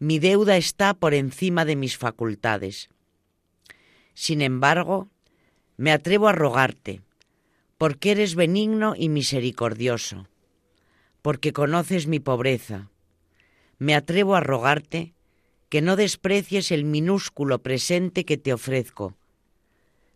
[0.00, 2.88] Mi deuda está por encima de mis facultades.
[4.16, 5.10] Sin embargo,
[5.76, 7.02] me atrevo a rogarte,
[7.76, 10.26] porque eres benigno y misericordioso,
[11.20, 12.90] porque conoces mi pobreza.
[13.78, 15.12] Me atrevo a rogarte
[15.68, 19.14] que no desprecies el minúsculo presente que te ofrezco,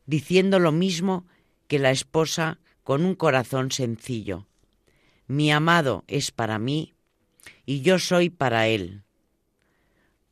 [0.06, 1.26] diciendo lo mismo
[1.68, 4.46] que la esposa con un corazón sencillo.
[5.26, 6.94] Mi amado es para mí
[7.66, 9.02] y yo soy para él.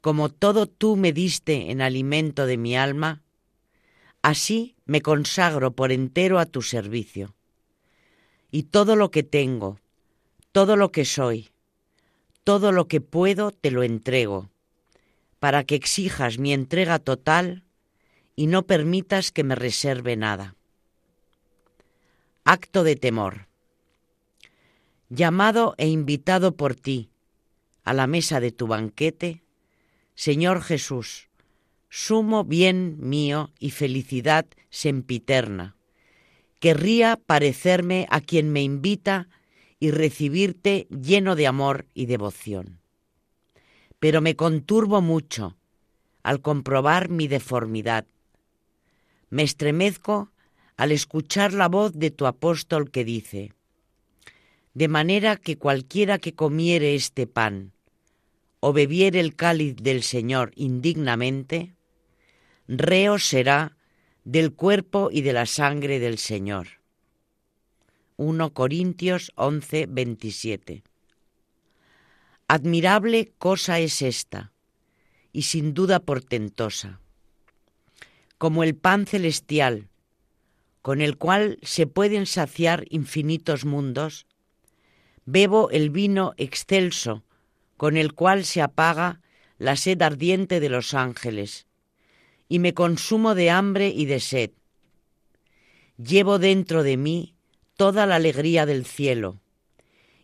[0.00, 3.22] Como todo tú me diste en alimento de mi alma,
[4.22, 7.34] Así me consagro por entero a tu servicio.
[8.50, 9.78] Y todo lo que tengo,
[10.52, 11.50] todo lo que soy,
[12.44, 14.50] todo lo que puedo te lo entrego,
[15.38, 17.64] para que exijas mi entrega total
[18.34, 20.56] y no permitas que me reserve nada.
[22.44, 23.48] Acto de temor.
[25.10, 27.10] Llamado e invitado por ti
[27.84, 29.42] a la mesa de tu banquete,
[30.14, 31.27] Señor Jesús,
[31.88, 35.76] sumo bien mío y felicidad sempiterna.
[36.60, 39.28] Querría parecerme a quien me invita
[39.80, 42.80] y recibirte lleno de amor y devoción.
[43.98, 45.56] Pero me conturbo mucho
[46.22, 48.06] al comprobar mi deformidad.
[49.30, 50.30] Me estremezco
[50.76, 53.52] al escuchar la voz de tu apóstol que dice,
[54.74, 57.72] de manera que cualquiera que comiere este pan
[58.60, 61.74] o bebiere el cáliz del Señor indignamente,
[62.68, 63.76] reo será
[64.24, 66.68] del cuerpo y de la sangre del Señor.
[68.16, 70.82] 1 Corintios 11, 27.
[72.46, 74.52] Admirable cosa es esta,
[75.32, 77.00] y sin duda portentosa,
[78.36, 79.88] como el pan celestial,
[80.82, 84.26] con el cual se pueden saciar infinitos mundos,
[85.24, 87.24] bebo el vino excelso,
[87.76, 89.20] con el cual se apaga
[89.58, 91.67] la sed ardiente de los ángeles,
[92.48, 94.50] y me consumo de hambre y de sed.
[95.96, 97.34] Llevo dentro de mí
[97.76, 99.40] toda la alegría del cielo,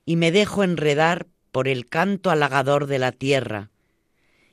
[0.05, 3.71] y me dejo enredar por el canto halagador de la tierra,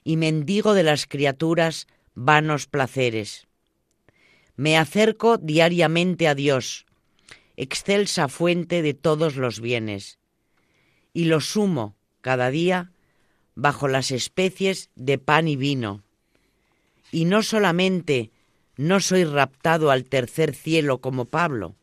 [0.04, 3.48] y mendigo de las criaturas vanos placeres.
[4.56, 6.86] Me acerco diariamente a Dios,
[7.56, 10.20] excelsa fuente de todos los bienes,
[11.14, 12.92] y lo sumo cada día
[13.56, 16.04] bajo las especies de pan y vino
[17.12, 18.32] y no solamente
[18.78, 21.76] no soy raptado al tercer cielo como Pablo,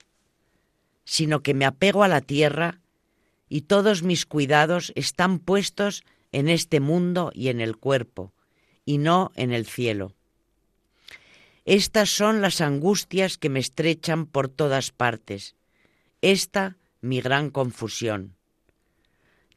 [1.04, 2.80] sino que me apego a la tierra
[3.48, 8.32] y todos mis cuidados están puestos en este mundo y en el cuerpo,
[8.84, 10.14] y no en el cielo.
[11.64, 15.54] Estas son las angustias que me estrechan por todas partes,
[16.22, 18.34] esta mi gran confusión.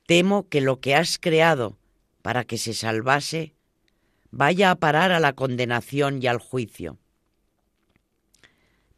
[0.05, 1.77] Temo que lo que has creado
[2.21, 3.53] para que se salvase
[4.31, 6.97] vaya a parar a la condenación y al juicio.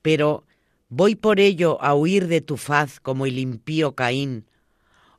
[0.02, 0.46] Pero
[0.90, 4.46] voy por ello a huir de tu faz como el impío Caín,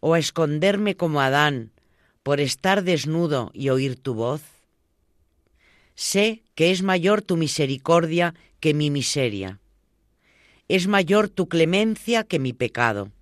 [0.00, 1.72] o a esconderme como Adán,
[2.22, 4.42] por estar desnudo y oír tu voz?
[5.94, 9.60] Sé que es mayor tu misericordia que mi miseria.
[10.68, 13.12] Es mayor tu clemencia que mi pecado.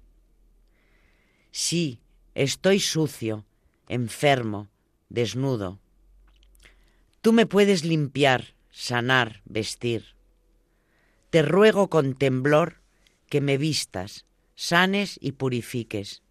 [1.50, 2.00] Sí,
[2.34, 3.44] estoy sucio,
[3.88, 4.68] enfermo,
[5.08, 5.81] desnudo.
[7.22, 10.16] Tú me puedes limpiar, sanar, vestir.
[11.30, 12.82] Te ruego con temblor
[13.30, 16.22] que me vistas, sanes y purifiques.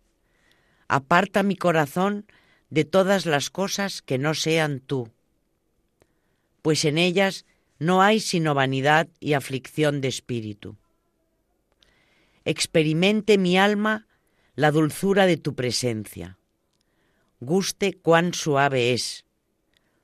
[0.90, 2.26] Aparta mi corazón
[2.70, 5.10] de todas las cosas que no sean tú,
[6.62, 7.46] pues en ellas
[7.80, 10.76] no hay sino vanidad y aflicción de espíritu.
[12.44, 14.08] Experimente mi alma
[14.56, 16.38] la dulzura de tu presencia.
[17.40, 19.26] Guste cuán suave es,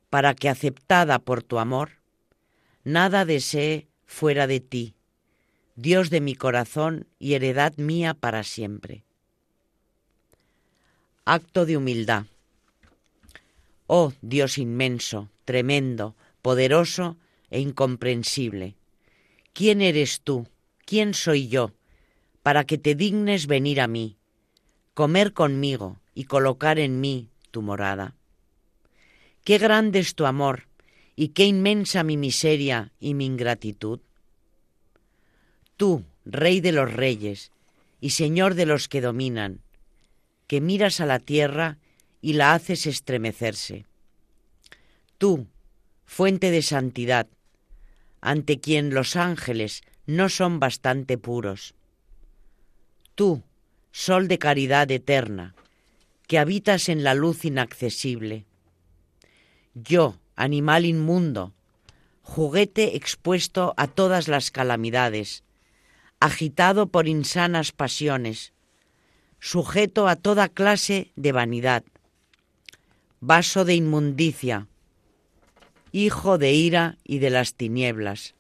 [0.10, 1.92] para que aceptada por tu amor,
[2.84, 4.96] nada desee fuera de ti,
[5.76, 9.04] Dios de mi corazón y heredad mía para siempre.
[11.26, 12.26] Acto de humildad.
[13.86, 17.18] Oh Dios inmenso, tremendo, poderoso
[17.50, 18.76] e incomprensible,
[19.54, 20.48] ¿quién eres tú?
[20.86, 21.74] ¿Quién soy yo?
[22.48, 24.16] para que te dignes venir a mí,
[24.94, 28.16] comer conmigo y colocar en mí tu morada.
[29.48, 30.68] Qué grande es tu amor
[31.16, 34.02] y qué inmensa mi miseria y mi ingratitud.
[35.78, 37.54] Tú, Rey de los reyes
[38.02, 39.62] y Señor de los que dominan,
[40.48, 41.78] que miras a la tierra
[42.20, 43.86] y la haces estremecerse.
[45.18, 45.48] Tú,
[46.04, 47.28] fuente de santidad,
[48.20, 51.74] ante quien los ángeles no son bastante puros
[53.16, 53.42] tú,
[53.92, 55.56] sol de caridad eterna,
[56.28, 58.47] que habitas en la luz inaccesible.
[59.84, 61.54] Yo, animal inmundo,
[62.24, 65.44] juguete expuesto a todas las calamidades,
[66.20, 68.54] agitado por insanas pasiones,
[69.40, 71.84] sujeto a toda clase de vanidad,
[73.20, 74.68] vaso de inmundicia,
[75.92, 78.34] hijo de ira y de las tinieblas.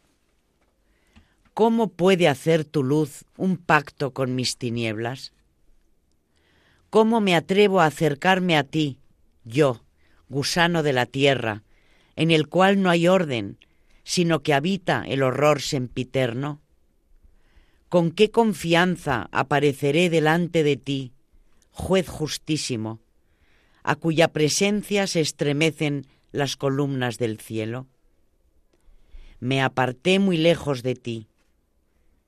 [1.53, 5.33] ¿Cómo puede hacer tu luz un pacto con mis tinieblas?
[6.89, 8.97] ¿Cómo me atrevo a acercarme a ti,
[9.43, 9.83] yo,
[10.29, 11.63] gusano de la tierra,
[12.15, 13.57] en el cual no hay orden,
[14.03, 16.61] sino que habita el horror sempiterno?
[17.89, 21.13] ¿Con qué confianza apareceré delante de ti,
[21.71, 22.99] juez justísimo,
[23.83, 27.87] a cuya presencia se estremecen las columnas del cielo?
[29.39, 31.27] Me aparté muy lejos de ti,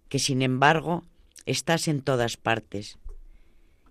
[0.08, 1.04] que sin embargo
[1.46, 2.98] estás en todas partes.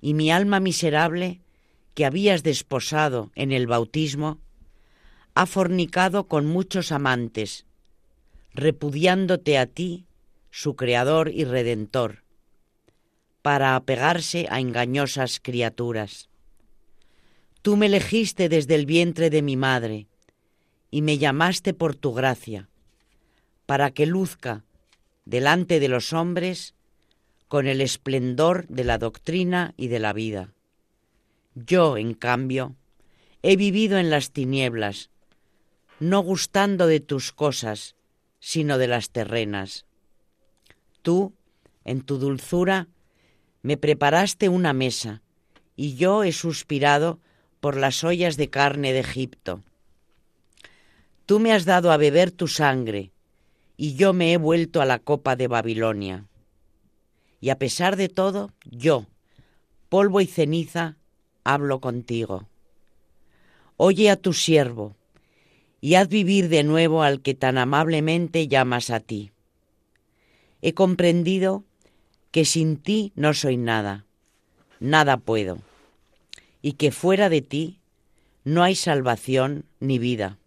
[0.01, 1.41] Y mi alma miserable,
[1.99, 4.39] que habías desposado en el bautismo,
[5.35, 7.67] ha fornicado con muchos amantes,
[8.55, 10.07] repudiándote a ti,
[10.53, 12.23] su Creador y Redentor,
[13.43, 16.29] para apegarse a engañosas criaturas.
[17.63, 20.07] Tú me elegiste desde el vientre de mi madre,
[20.93, 22.69] y me llamaste por tu gracia,
[23.67, 24.63] para que luzca
[25.25, 26.77] delante de los hombres
[27.49, 30.55] con el esplendor de la doctrina y de la vida.
[31.67, 32.77] Yo, en cambio,
[33.43, 35.11] he vivido en las tinieblas,
[35.99, 37.97] no gustando de tus cosas,
[38.39, 39.85] sino de las terrenas.
[41.03, 41.35] Tú,
[41.85, 42.89] en tu dulzura,
[43.63, 45.23] me preparaste una mesa,
[45.75, 47.19] y yo he suspirado
[47.61, 49.65] por las ollas de carne de Egipto.
[51.27, 53.11] Tú me has dado a beber tu sangre,
[53.77, 56.27] y yo me he vuelto a la copa de Babilonia.
[57.41, 59.07] Y a pesar de todo, yo,
[59.89, 60.97] polvo y ceniza,
[61.45, 62.49] hablo contigo.
[63.77, 64.97] Oye a tu siervo,
[65.81, 69.31] y haz vivir de nuevo al que tan amablemente llamas a ti.
[70.61, 71.65] He comprendido
[72.31, 74.05] que sin ti no soy nada,
[74.81, 75.59] nada puedo,
[76.63, 77.79] y que fuera de ti
[78.45, 80.39] no hay salvación ni vida.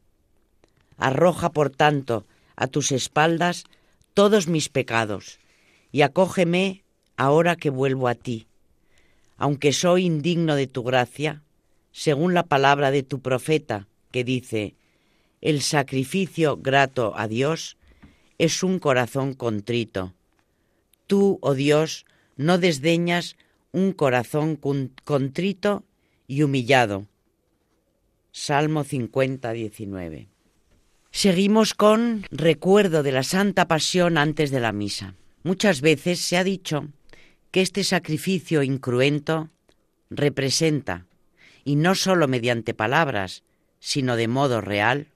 [0.97, 2.25] Arroja, por tanto,
[2.55, 3.63] a tus espaldas
[4.13, 5.39] todos mis pecados,
[5.91, 6.83] y acógeme
[7.15, 8.47] ahora que vuelvo a ti.
[9.41, 11.41] Aunque soy indigno de tu gracia,
[11.91, 14.75] según la palabra de tu profeta, que dice,
[15.41, 17.75] el sacrificio grato a Dios
[18.37, 20.13] es un corazón contrito.
[21.07, 22.05] Tú, oh Dios,
[22.37, 23.35] no desdeñas
[23.71, 24.59] un corazón
[25.03, 25.85] contrito
[26.27, 27.07] y humillado.
[28.31, 30.27] Salmo 50, 19.
[31.09, 35.15] Seguimos con recuerdo de la Santa Pasión antes de la misa.
[35.41, 36.89] Muchas veces se ha dicho
[37.51, 39.49] que este sacrificio incruento
[40.09, 41.05] representa,
[41.63, 43.43] y no sólo mediante palabras,
[43.79, 45.07] sino de modo real,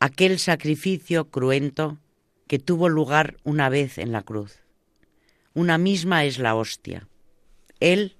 [0.00, 1.98] aquel sacrificio cruento
[2.46, 4.60] que tuvo lugar una vez en la cruz.
[5.54, 7.08] Una misma es la hostia.
[7.80, 8.16] Él,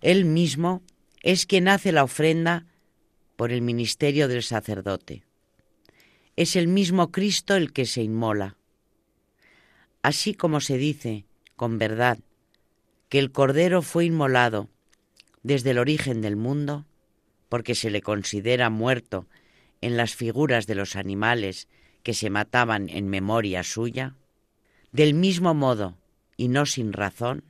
[0.00, 0.82] él mismo,
[1.22, 2.66] es quien hace la ofrenda
[3.36, 5.24] por el ministerio del sacerdote.
[6.36, 8.56] Es el mismo Cristo el que se inmola.
[10.02, 11.25] Así como se dice,
[11.56, 12.18] con verdad,
[13.08, 14.68] que el Cordero fue inmolado
[15.42, 16.84] desde el origen del mundo,
[17.48, 19.26] porque se le considera muerto
[19.80, 21.68] en las figuras de los animales
[22.02, 24.14] que se mataban en memoria suya,
[24.92, 25.96] del mismo modo,
[26.36, 27.44] y no sin razón,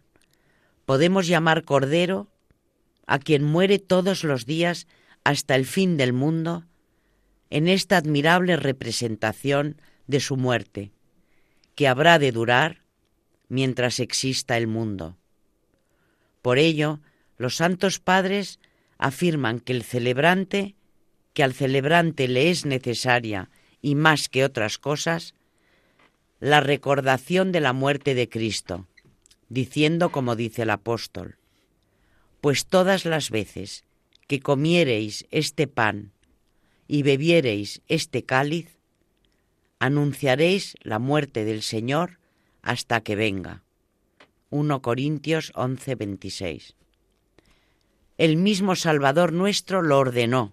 [0.85, 2.29] podemos llamar Cordero
[3.07, 4.87] a quien muere todos los días
[5.25, 6.65] hasta el fin del mundo,
[7.51, 10.93] en esta admirable representación de su muerte,
[11.75, 12.86] que habrá de durar
[13.49, 15.17] mientras exista el mundo.
[16.43, 17.01] Por ello,
[17.39, 18.59] los santos padres
[18.99, 20.75] afirman que el celebrante,
[21.35, 23.51] que al celebrante le es necesaria
[23.83, 25.35] y más que otras cosas,
[26.41, 28.87] la recordación de la muerte de Cristo,
[29.49, 31.39] diciendo como dice el apóstol,
[32.41, 33.85] pues todas las veces
[34.27, 36.13] que comiereis este pan
[36.89, 38.79] y bebiereis este cáliz,
[39.79, 42.19] anunciaréis la muerte del Señor
[42.67, 43.63] hasta que venga.
[44.51, 46.75] 1 Corintios 11, 26.
[48.19, 50.53] El mismo Salvador nuestro lo ordenó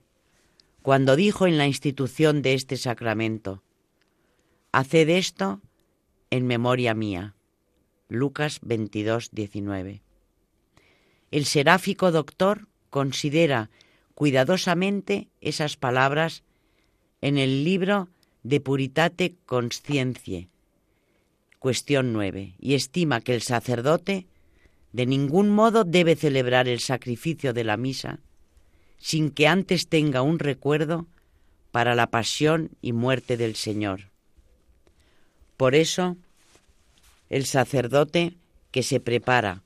[0.83, 3.63] cuando dijo en la institución de este sacramento,
[4.71, 5.61] Haced esto
[6.29, 7.35] en memoria mía.
[8.09, 10.03] Lucas 22, 19.
[11.31, 13.71] El seráfico doctor considera
[14.13, 16.43] cuidadosamente esas palabras
[17.21, 18.09] en el libro
[18.43, 20.49] de Puritate Consciencie,
[21.63, 24.27] cuestión 9, y estima que el sacerdote
[24.91, 28.19] de ningún modo debe celebrar el sacrificio de la misa
[28.97, 31.07] sin que antes tenga un recuerdo
[31.71, 34.11] para la pasión y muerte del Señor.
[35.55, 36.17] Por eso,
[37.29, 38.33] el sacerdote
[38.71, 39.63] que se prepara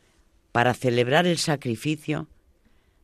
[0.52, 2.28] para celebrar el sacrificio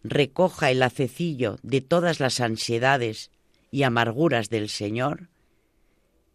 [0.03, 3.31] recoja el acecillo de todas las ansiedades
[3.71, 5.29] y amarguras del Señor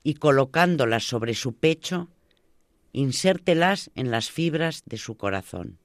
[0.02, 2.08] y colocándolas sobre su pecho,
[2.92, 5.78] insértelas en las fibras de su corazón.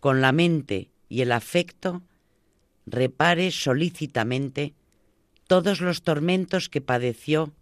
[0.00, 2.02] Con la mente y el afecto,
[2.86, 4.74] repare solícitamente
[5.46, 7.52] todos los tormentos que padeció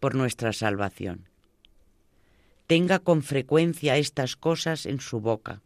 [0.00, 1.28] por nuestra salvación.
[2.66, 5.62] Tenga con frecuencia estas cosas en su boca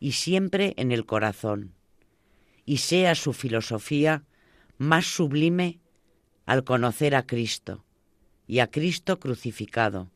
[0.00, 1.74] y siempre en el corazón,
[2.64, 4.24] y sea su filosofía
[4.78, 5.78] más sublime
[6.44, 7.84] al conocer a Cristo
[8.46, 10.10] y a Cristo crucificado,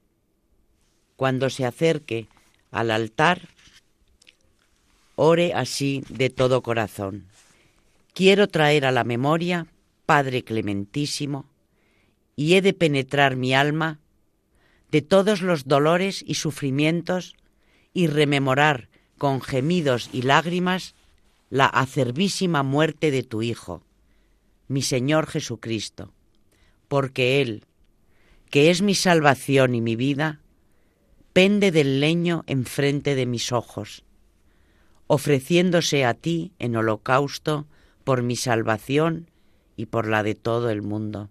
[1.20, 2.28] cuando se acerque
[2.70, 3.50] al altar,
[5.16, 7.26] ore así de todo corazón.
[8.14, 9.66] Quiero traer a la memoria,
[10.06, 11.44] Padre Clementísimo,
[12.36, 13.98] y he de penetrar mi alma
[14.90, 17.36] de todos los dolores y sufrimientos
[17.92, 20.94] y rememorar con gemidos y lágrimas
[21.50, 23.82] la acervísima muerte de tu Hijo,
[24.68, 26.14] mi Señor Jesucristo,
[26.88, 27.66] porque Él,
[28.48, 30.40] que es mi salvación y mi vida,
[31.48, 34.04] del leño enfrente de mis ojos,
[35.06, 37.66] ofreciéndose a ti en holocausto
[38.04, 39.30] por mi salvación
[39.74, 41.30] y por la de todo el mundo.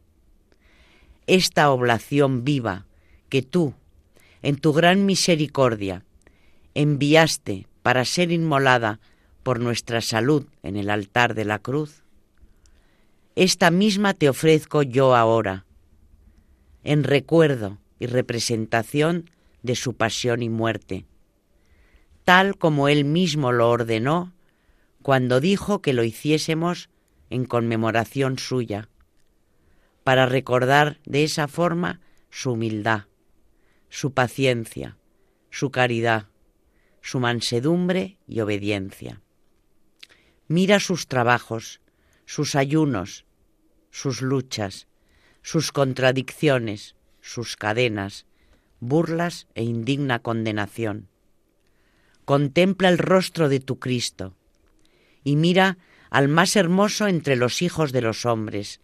[1.27, 2.87] Esta oblación viva
[3.29, 3.75] que tú,
[4.41, 6.03] en tu gran misericordia,
[6.73, 8.99] enviaste para ser inmolada
[9.43, 12.03] por nuestra salud en el altar de la cruz,
[13.35, 15.65] esta misma te ofrezco yo ahora,
[16.83, 19.29] en recuerdo y representación
[19.63, 21.05] de su pasión y muerte,
[22.23, 24.33] tal como él mismo lo ordenó
[25.01, 26.89] cuando dijo que lo hiciésemos
[27.29, 28.89] en conmemoración suya,
[30.03, 33.05] para recordar de esa forma su humildad,
[33.89, 34.97] su paciencia,
[35.49, 36.27] su caridad,
[37.01, 39.21] su mansedumbre y obediencia.
[40.47, 41.81] Mira sus trabajos,
[42.25, 43.25] sus ayunos,
[43.91, 44.87] sus luchas,
[45.41, 48.25] sus contradicciones, sus cadenas,
[48.79, 51.07] burlas e indigna condenación.
[52.25, 54.35] Contempla el rostro de tu Cristo
[55.23, 55.77] y mira
[56.09, 58.81] al más hermoso entre los hijos de los hombres,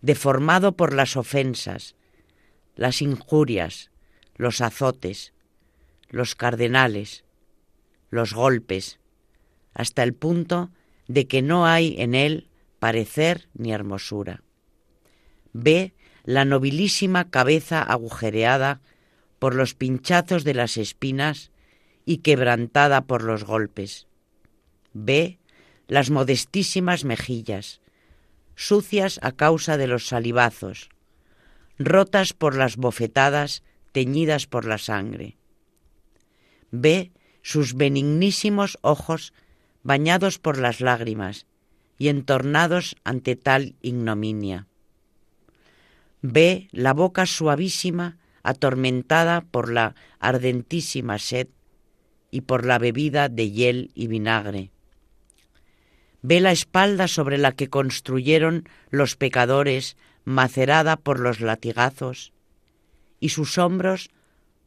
[0.00, 1.96] deformado por las ofensas,
[2.76, 3.90] las injurias,
[4.36, 5.32] los azotes,
[6.08, 7.24] los cardenales,
[8.10, 9.00] los golpes,
[9.74, 10.70] hasta el punto
[11.08, 12.48] de que no hay en él
[12.78, 14.42] parecer ni hermosura.
[15.52, 15.94] Ve
[16.24, 18.80] la nobilísima cabeza agujereada
[19.38, 21.50] por los pinchazos de las espinas
[22.04, 24.06] y quebrantada por los golpes.
[24.92, 25.38] Ve
[25.88, 27.80] las modestísimas mejillas,
[28.54, 30.88] sucias a causa de los salivazos,
[31.78, 33.62] rotas por las bofetadas
[33.92, 35.36] teñidas por la sangre.
[36.70, 37.12] Ve
[37.42, 39.32] sus benignísimos ojos
[39.82, 41.46] bañados por las lágrimas
[41.98, 44.66] y entornados ante tal ignominia.
[46.22, 51.48] Ve la boca suavísima atormentada por la ardentísima sed
[52.30, 54.70] y por la bebida de hiel y vinagre.
[56.22, 62.32] Ve la espalda sobre la que construyeron los pecadores macerada por los latigazos
[63.18, 64.10] y sus hombros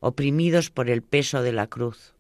[0.01, 2.13] oprimidos por el peso de la cruz.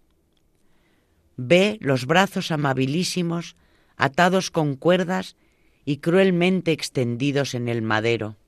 [1.35, 3.57] Ve los brazos amabilísimos
[3.97, 5.35] atados con cuerdas
[5.83, 8.38] y cruelmente extendidos en el madero.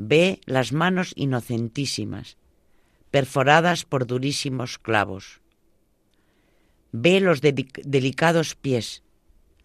[0.00, 2.36] Ve las manos inocentísimas,
[3.10, 5.40] perforadas por durísimos clavos.
[6.92, 9.02] Ve los delicados pies,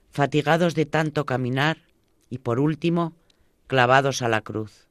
[0.09, 1.83] fatigados de tanto caminar
[2.31, 3.13] y por último,
[3.67, 4.87] clavados a la cruz.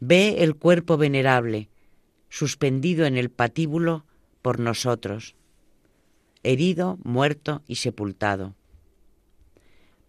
[0.00, 1.68] Ve el cuerpo venerable,
[2.30, 4.04] suspendido en el patíbulo
[4.42, 5.36] por nosotros,
[6.42, 8.56] herido, muerto y sepultado.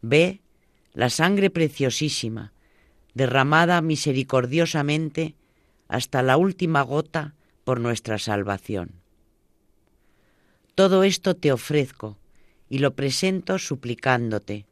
[0.02, 0.42] Ve
[0.94, 2.52] la sangre preciosísima,
[3.20, 5.36] derramada misericordiosamente
[5.90, 8.94] hasta la última gota por nuestra salvación.
[10.74, 12.18] Todo esto te ofrezco
[12.70, 14.68] y lo presento suplicándote,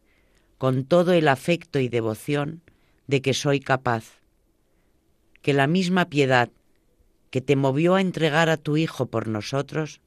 [0.58, 2.62] con todo el afecto y devoción
[3.06, 4.22] de que soy capaz,
[5.42, 6.50] que la misma piedad
[7.30, 10.00] que te movió a entregar a tu Hijo por nosotros,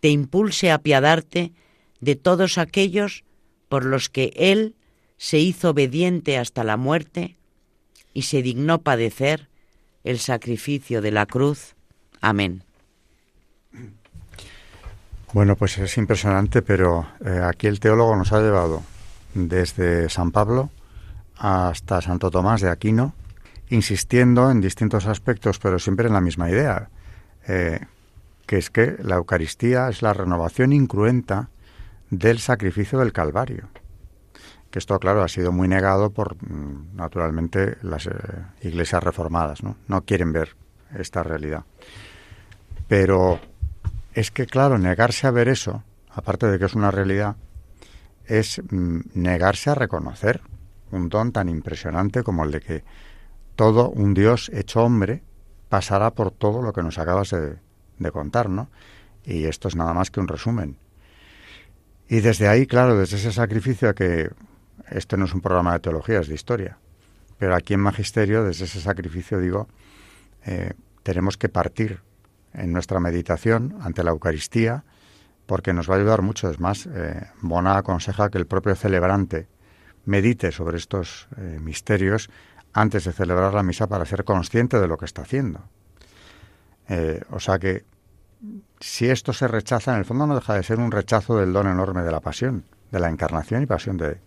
[0.00, 1.52] te impulse a apiadarte
[2.00, 3.22] de todos aquellos
[3.68, 4.74] por los que Él
[5.16, 7.36] se hizo obediente hasta la muerte
[8.12, 9.48] y se dignó padecer
[10.04, 11.74] el sacrificio de la cruz.
[12.20, 12.62] Amén.
[15.32, 18.82] Bueno, pues es impresionante, pero eh, aquí el teólogo nos ha llevado
[19.34, 20.70] desde San Pablo
[21.36, 23.14] hasta Santo Tomás de Aquino,
[23.68, 26.88] insistiendo en distintos aspectos, pero siempre en la misma idea,
[27.48, 27.80] eh,
[28.46, 31.50] que es que la Eucaristía es la renovación incruenta
[32.10, 33.68] del sacrificio del Calvario.
[34.76, 38.10] Esto, claro, ha sido muy negado por, mm, naturalmente, las eh,
[38.60, 39.78] iglesias reformadas, ¿no?
[39.88, 40.54] No quieren ver
[40.98, 41.64] esta realidad.
[42.86, 43.40] Pero
[44.12, 47.36] es que, claro, negarse a ver eso, aparte de que es una realidad,
[48.26, 50.42] es mm, negarse a reconocer
[50.90, 52.84] un don tan impresionante como el de que
[53.54, 55.22] todo un Dios hecho hombre
[55.70, 57.56] pasará por todo lo que nos acabas de,
[57.98, 58.68] de contar, ¿no?
[59.24, 60.76] Y esto es nada más que un resumen.
[62.10, 64.30] Y desde ahí, claro, desde ese sacrificio que
[64.90, 66.78] este no es un programa de teología, es de historia,
[67.38, 69.68] pero aquí en Magisterio, desde ese sacrificio, digo,
[70.44, 70.72] eh,
[71.02, 72.00] tenemos que partir
[72.54, 74.84] en nuestra meditación ante la Eucaristía,
[75.46, 76.50] porque nos va a ayudar mucho.
[76.50, 79.46] Es más, eh, Bona aconseja que el propio celebrante
[80.04, 82.30] medite sobre estos eh, misterios
[82.72, 85.60] antes de celebrar la misa para ser consciente de lo que está haciendo.
[86.88, 87.84] Eh, o sea que
[88.80, 91.66] si esto se rechaza, en el fondo no deja de ser un rechazo del don
[91.66, 94.18] enorme de la pasión, de la encarnación y pasión de,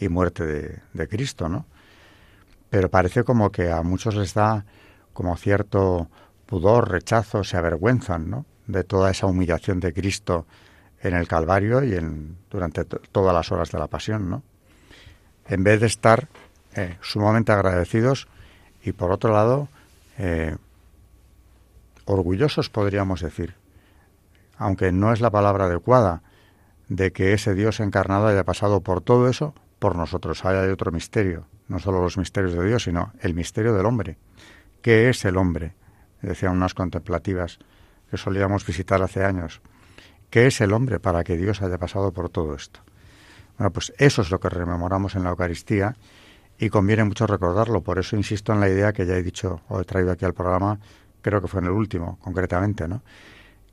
[0.00, 1.66] y muerte de, de Cristo, ¿no?
[2.70, 4.64] Pero parece como que a muchos les da
[5.12, 6.08] como cierto
[6.46, 8.46] pudor, rechazo, se avergüenzan, ¿no?
[8.66, 10.46] De toda esa humillación de Cristo
[11.02, 14.42] en el Calvario y en, durante todas las horas de la pasión, ¿no?
[15.46, 16.28] En vez de estar
[16.74, 18.28] eh, sumamente agradecidos
[18.82, 19.68] y por otro lado
[20.18, 20.56] eh,
[22.04, 23.54] orgullosos podríamos decir,
[24.56, 26.22] aunque no es la palabra adecuada,
[26.88, 30.44] de que ese Dios encarnado haya pasado por todo eso por nosotros.
[30.44, 34.18] Hay otro misterio, no solo los misterios de Dios, sino el misterio del hombre.
[34.82, 35.74] ¿Qué es el hombre?
[36.22, 37.58] Decían unas contemplativas
[38.08, 39.60] que solíamos visitar hace años.
[40.28, 42.80] ¿Qué es el hombre para que Dios haya pasado por todo esto?
[43.58, 45.96] Bueno, pues eso es lo que rememoramos en la Eucaristía
[46.58, 47.82] y conviene mucho recordarlo.
[47.82, 50.34] Por eso insisto en la idea que ya he dicho o he traído aquí al
[50.34, 50.78] programa,
[51.22, 53.02] creo que fue en el último, concretamente, ¿no?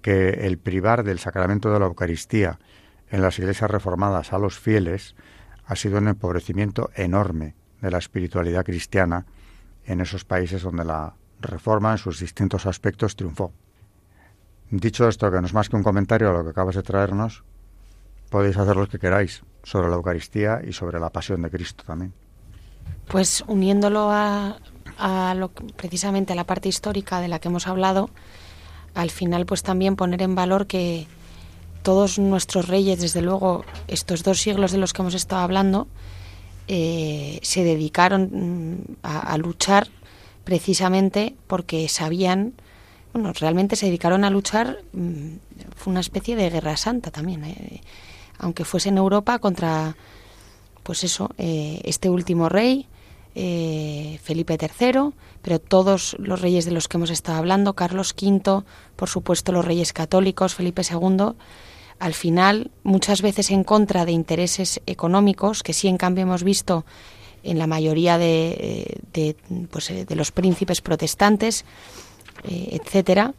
[0.01, 2.60] que el privar del sacramento de la Eucaristía
[3.10, 5.16] en las iglesias reformadas a los fieles
[5.68, 9.26] ha sido un empobrecimiento enorme de la espiritualidad cristiana
[9.86, 13.51] en esos países donde la reforma en sus distintos aspectos triunfó.
[14.70, 17.43] Dicho esto, que no es más que un comentario a lo que acabas de traernos,
[18.30, 22.13] podéis hacer lo que queráis sobre la Eucaristía y sobre la pasión de Cristo también.
[23.07, 24.57] Pues uniéndolo a,
[25.36, 28.09] lo, precisamente a la parte histórica de la que hemos hablado,
[28.95, 31.07] al final pues también poner en valor que
[31.88, 35.88] todos nuestros reyes, desde luego estos dos siglos de los que hemos estado hablando,
[36.68, 39.88] eh, se dedicaron mm, a, luchar
[40.44, 42.52] precisamente porque sabían,
[43.14, 45.38] bueno, realmente se dedicaron a luchar, mm,
[45.78, 47.80] fue una especie de guerra santa también, eh,
[48.38, 49.96] aunque fuese en Europa contra,
[50.84, 52.86] pues eso, eh, este último rey,
[53.34, 58.66] eh, Felipe III, pero todos los reyes de los que hemos estado hablando, Carlos V,
[58.98, 61.34] por supuesto los reyes católicos, Felipe II,
[62.00, 66.86] al final muchas veces en contra de intereses económicos, que sí en cambio hemos visto
[67.43, 69.36] en la mayoría de, de,
[69.72, 71.66] pues, de los príncipes protestantes,
[72.43, 73.34] eh, etcétera,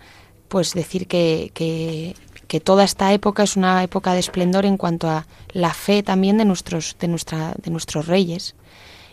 [0.49, 2.15] pues decir que, que,
[2.47, 6.39] que, toda esta época es una época de esplendor en cuanto a la fe también
[6.39, 8.55] de nuestros, de nuestra, de nuestros reyes.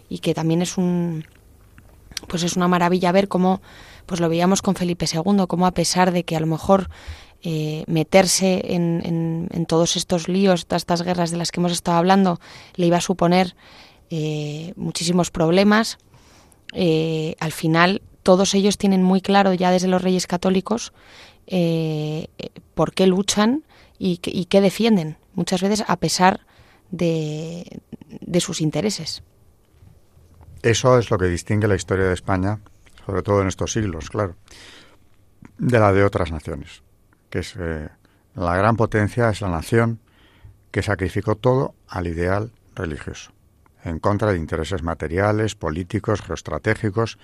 [0.08, 1.26] Y que también es un
[2.28, 3.62] pues es una maravilla ver cómo
[4.06, 6.90] pues lo veíamos con Felipe II, cómo a pesar de que a lo mejor
[7.48, 12.00] eh, meterse en, en, todos estos líos, todas estas guerras de las que hemos estado
[12.00, 12.40] hablando,
[12.74, 13.56] le iba a suponer
[14.10, 16.00] eh, muchísimos problemas.
[16.74, 20.92] Eh, al final, todos ellos tienen muy claro ya desde los reyes católicos
[22.74, 23.64] por qué luchan
[24.00, 26.48] y, y, qué defienden, muchas veces a pesar
[26.90, 27.80] de,
[28.22, 29.22] de sus intereses.
[30.64, 32.60] Eso es lo que distingue la historia de España,
[33.06, 34.36] sobre todo en estos siglos, claro,
[35.60, 36.82] de la de otras naciones
[37.36, 37.90] que es eh,
[38.36, 40.00] la gran potencia es la nación
[40.72, 43.34] que sacrificó todo al ideal religioso,
[43.84, 47.20] en contra de intereses materiales, políticos, geoestratégicos.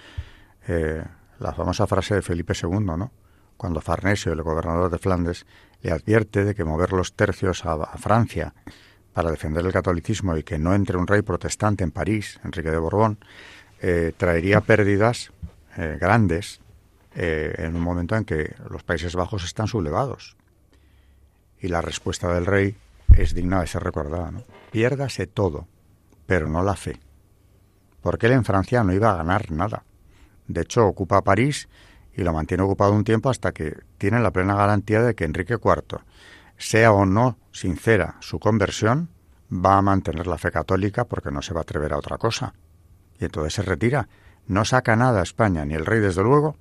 [0.68, 1.02] Eh,
[1.40, 3.10] la famosa frase de Felipe II, ¿no?
[3.56, 5.46] cuando Farnesio, el gobernador de Flandes,
[5.82, 8.54] le advierte de que mover los tercios a, Francia
[9.14, 12.80] para defender el catolicismo y que no entre un rey protestante en París, Enrique de
[12.80, 13.18] Borbón,
[13.82, 15.32] eh, traería pérdidas
[16.02, 16.60] grandes
[17.14, 20.38] eh, en un momento en que los Países Bajos están sublevados.
[21.60, 22.76] Y la respuesta del rey
[23.16, 24.32] es digna de ser recordada.
[24.72, 25.68] Piérdase todo,
[26.26, 27.00] pero no la fe.
[28.02, 29.84] Porque él en Francia no iba a ganar nada.
[30.48, 31.70] De hecho, ocupa París
[32.14, 35.56] y lo mantiene ocupado un tiempo hasta que tiene la plena garantía de que Enrique
[35.56, 36.00] IV,
[36.58, 39.10] sea o no sincera su conversión,
[39.52, 42.54] va a mantener la fe católica porque no se va a atrever a otra cosa.
[43.20, 44.08] Y entonces se retira.
[44.48, 46.58] No saca nada a España, ni el rey desde luego,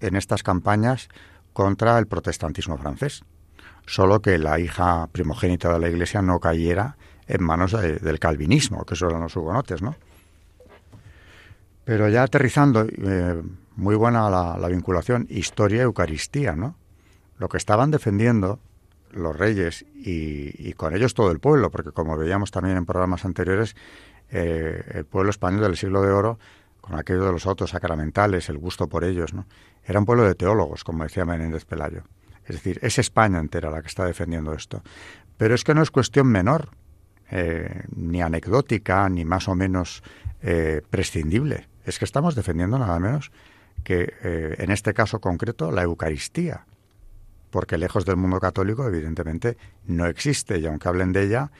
[0.00, 1.08] en estas campañas
[1.52, 3.22] contra el protestantismo francés.
[3.86, 6.96] Solo que la hija primogénita de la Iglesia no cayera
[7.26, 9.94] en manos del calvinismo, que eran los hugonotes, ¿no?
[11.84, 13.42] Pero ya aterrizando, eh,
[13.76, 16.76] muy buena la, vinculación historia-eucaristía, ¿no?
[17.38, 18.60] Lo que estaban defendiendo
[19.12, 23.74] los reyes y, con ellos todo el pueblo, porque como veíamos también en programas anteriores,
[24.30, 26.38] eh, el pueblo español del siglo de oro,
[26.80, 29.46] con aquello de los autos sacramentales, el gusto por ellos, ¿no?
[29.84, 32.02] Era un pueblo de teólogos, como decía Menéndez Pelayo.
[32.44, 34.82] Es decir, es España entera la que está defendiendo esto.
[35.36, 36.70] Pero es que no es cuestión menor,
[37.30, 40.02] eh, ni anecdótica, ni más o menos
[40.42, 41.68] eh, prescindible.
[41.84, 43.30] Es que estamos defendiendo nada menos
[43.84, 46.66] que, eh, en este caso concreto, la Eucaristía.
[47.50, 49.56] Porque lejos del mundo católico, evidentemente,
[49.86, 50.58] no existe.
[50.58, 51.50] Y aunque hablen de ella,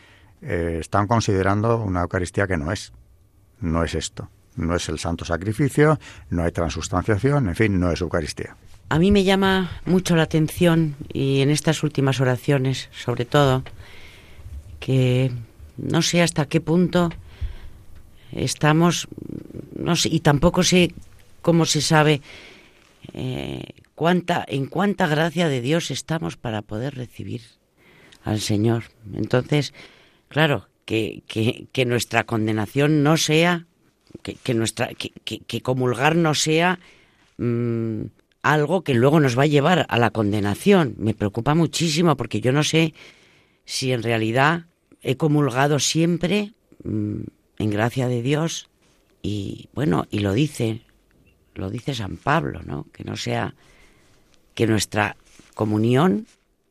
[0.41, 2.93] están considerando una Eucaristía que no es.
[3.61, 5.99] No es esto no es el santo sacrificio,
[6.31, 8.57] no hay transustanciación, en fin, no es Eucaristía.
[8.89, 13.63] A mí me llama mucho la atención, y en estas últimas oraciones, sobre todo,
[14.81, 15.31] que
[15.77, 17.11] no sé hasta qué punto
[18.33, 19.09] estamos,
[19.77, 20.93] no sé, y tampoco sé
[21.41, 22.21] cómo se sabe
[23.13, 27.43] eh, cuánta, en cuánta gracia de Dios estamos para poder recibir
[28.25, 28.85] al Señor.
[29.15, 29.73] Entonces,
[30.29, 33.67] claro, que, que, que nuestra condenación no sea
[34.23, 36.79] que, nuestra, que, comulgar no sea
[37.39, 38.03] mm,
[38.43, 40.95] algo que luego nos va a llevar a la condenación.
[40.99, 42.95] Me preocupa muchísimo porque yo no sé
[43.65, 44.67] si en realidad
[45.03, 46.53] he comulgado siempre
[46.85, 47.21] mm,
[47.59, 48.69] en gracia de Dios
[49.23, 50.83] y bueno, y lo dice,
[51.55, 52.87] lo dice San Pablo, ¿no?
[52.93, 53.55] Que no sea
[54.55, 55.17] que nuestra
[55.55, 56.27] comunión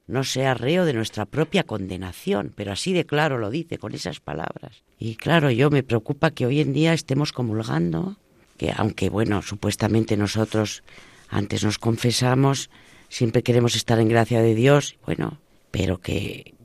[0.09, 4.19] no sea reo de nuestra propia condenación, pero así de claro lo dice con esas
[4.19, 4.83] palabras.
[4.97, 8.17] Y claro, yo me preocupa que hoy en día estemos comulgando,
[8.57, 10.83] que aunque bueno, supuestamente nosotros
[11.29, 12.69] antes nos confesamos,
[13.07, 15.37] siempre queremos estar en gracia de Dios, bueno,
[15.69, 16.55] pero que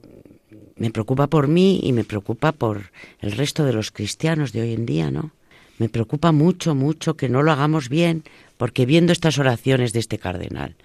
[0.77, 2.91] me preocupa por mí y me preocupa por
[3.21, 5.33] el resto de los cristianos de hoy en día, ¿no?
[5.79, 8.23] Me preocupa mucho, mucho que no lo hagamos bien,
[8.57, 10.77] porque viendo estas oraciones de este cardenal,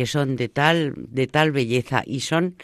[0.00, 2.56] que son de tal, de tal belleza y son,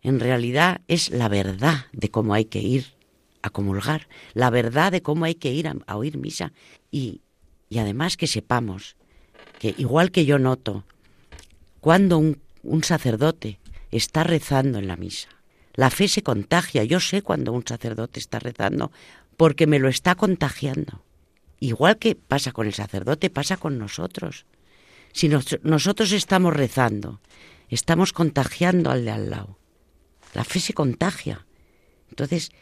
[0.00, 2.94] en realidad, es la verdad de cómo hay que ir
[3.42, 6.54] a comulgar, la verdad de cómo hay que ir a, oír misa
[6.90, 7.20] y,
[7.68, 8.96] y además que sepamos
[9.58, 10.84] que igual que yo noto
[11.80, 15.28] cuando un, un sacerdote está rezando en la misa,
[15.74, 16.84] la fe se contagia.
[16.84, 18.92] Yo sé cuando un sacerdote está rezando
[19.36, 21.02] porque me lo está contagiando.
[21.60, 24.46] Igual que pasa con el sacerdote, pasa con nosotros.
[25.16, 27.22] Si nosotros estamos rezando,
[27.70, 29.56] estamos contagiando al de al lado.
[30.34, 31.46] La fe se contagia.
[32.10, 32.52] Entonces,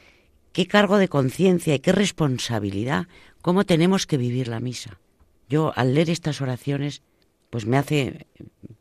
[0.53, 3.09] qué cargo de conciencia y qué responsabilidad,
[3.43, 5.01] cómo tenemos que vivir la misa.
[5.49, 7.03] Yo al leer estas oraciones,
[7.51, 8.29] pues me hace,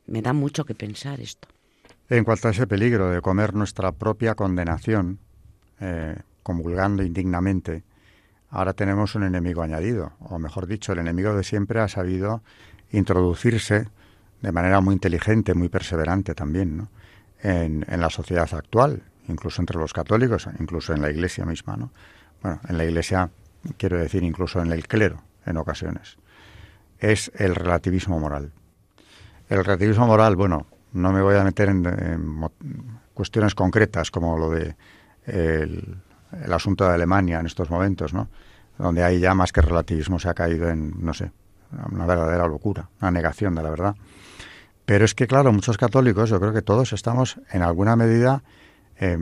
[0.06, 1.48] me da mucho que pensar esto.
[2.10, 5.18] En cuanto a ese peligro de comer nuestra propia condenación,
[5.80, 7.84] eh, comulgando indignamente,
[8.52, 12.44] ahora tenemos un enemigo añadido, o mejor dicho, el enemigo de siempre ha sabido
[12.94, 13.88] introducirse
[14.41, 16.89] de manera muy inteligente, muy perseverante también, ¿no?
[17.44, 21.91] en, la sociedad actual, incluso entre los católicos, incluso en la Iglesia misma, ¿no?
[22.41, 23.30] Bueno, en la Iglesia
[23.78, 26.18] quiero decir incluso en el clero en ocasiones.
[27.00, 28.52] Es el relativismo moral.
[29.50, 32.50] El relativismo moral, bueno, no me voy a meter en,
[33.14, 34.76] cuestiones concretas como lo de
[35.26, 35.98] el,
[36.44, 38.30] el, asunto de Alemania en estos momentos, ¿no?
[38.78, 41.32] Donde hay ya más que relativismo se ha caído en, no sé,
[41.92, 43.96] una verdadera locura, una negación de la verdad.
[44.86, 48.44] Pero es que, claro, muchos católicos, yo creo que todos estamos en alguna medida
[48.98, 49.18] eh,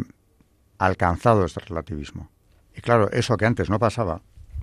[0.77, 2.29] alcanzados este relativismo.
[2.75, 4.21] Y claro, eso que antes no pasaba,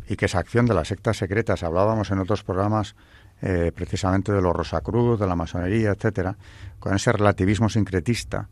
[0.08, 2.96] y que esa acción de las sectas secretas, hablábamos en otros programas
[3.42, 6.36] eh, precisamente de los Rosacruz, de la masonería, etcétera,
[6.80, 8.48] con ese relativismo sincretista,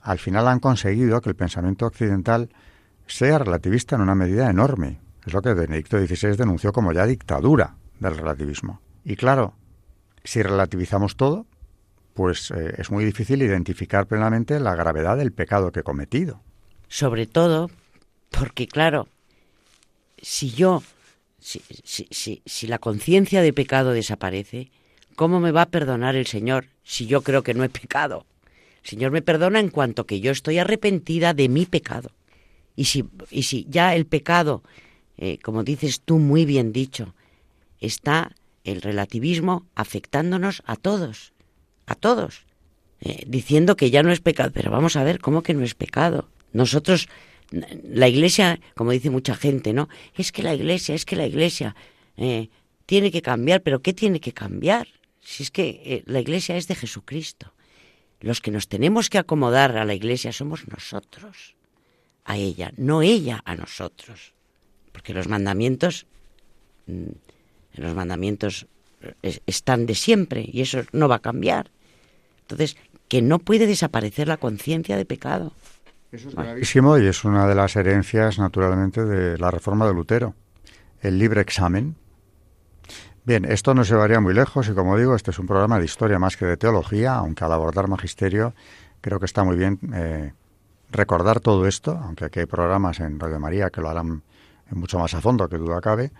[0.00, 2.48] al final han conseguido que el pensamiento occidental
[3.06, 5.00] sea relativista en una medida enorme.
[5.24, 8.80] Es lo que Benedicto XVI denunció como ya dictadura del relativismo.
[9.04, 9.54] Y claro,
[10.24, 11.46] si relativizamos todo,
[12.14, 16.42] pues eh, es muy difícil identificar plenamente la gravedad del pecado que he cometido.
[16.88, 17.70] Sobre todo
[18.30, 19.08] porque, claro,
[20.20, 20.82] si yo,
[21.40, 24.70] si, si, si la conciencia de pecado desaparece,
[25.16, 28.26] ¿cómo me va a perdonar el Señor si yo creo que no he pecado?
[28.82, 32.10] El Señor me perdona en cuanto que yo estoy arrepentida de mi pecado.
[32.74, 34.62] Y si, y si ya el pecado,
[35.16, 37.14] eh, como dices tú muy bien dicho,
[37.80, 41.32] está el relativismo afectándonos a todos,
[41.86, 42.46] a todos,
[43.00, 44.50] eh, diciendo que ya no es pecado.
[44.52, 46.28] Pero vamos a ver, ¿cómo que no es pecado?
[46.52, 47.08] Nosotros
[47.50, 49.88] la iglesia, como dice mucha gente, ¿no?
[50.14, 51.74] Es que la iglesia, es que la iglesia
[52.16, 52.48] eh,
[52.86, 54.88] tiene que cambiar, pero ¿qué tiene que cambiar?
[55.20, 57.52] Si es que eh, la iglesia es de Jesucristo.
[58.20, 61.54] Los que nos tenemos que acomodar a la iglesia somos nosotros,
[62.24, 64.34] a ella, no ella a nosotros.
[64.92, 66.06] Porque los mandamientos,
[66.86, 67.10] mm,
[67.80, 68.66] los mandamientos
[69.22, 71.70] eh, están de siempre y eso no va a cambiar.
[72.42, 72.76] Entonces,
[73.08, 75.52] que no puede desaparecer la conciencia de pecado.
[76.12, 80.34] Eso es gravísimo y es una de las herencias, naturalmente, de la reforma de Lutero,
[81.00, 81.96] el libre examen.
[83.24, 86.18] Bien, esto nos llevaría muy lejos y, como digo, este es un programa de historia
[86.18, 88.54] más que de teología, aunque al abordar magisterio
[89.02, 90.32] creo que está muy bien eh,
[90.90, 94.22] recordar todo esto, aunque aquí hay programas en Radio María que lo harán
[94.70, 96.10] mucho más a fondo, que duda cabe,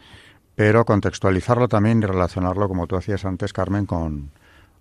[0.59, 4.33] pero contextualizarlo también y relacionarlo, como tú hacías antes, Carmen, con,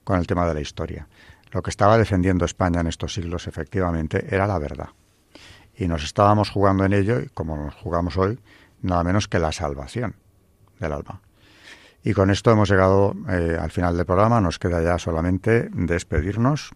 [0.03, 1.07] con el tema de la historia.
[1.51, 4.89] Lo que estaba defendiendo España en estos siglos, efectivamente, era la verdad.
[5.75, 8.39] Y nos estábamos jugando en ello, como nos jugamos hoy,
[8.82, 10.15] nada menos que la salvación
[10.80, 11.21] del alma.
[12.03, 14.41] Y con esto hemos llegado eh, al final del programa.
[14.41, 16.71] Nos queda ya solamente despedirnos.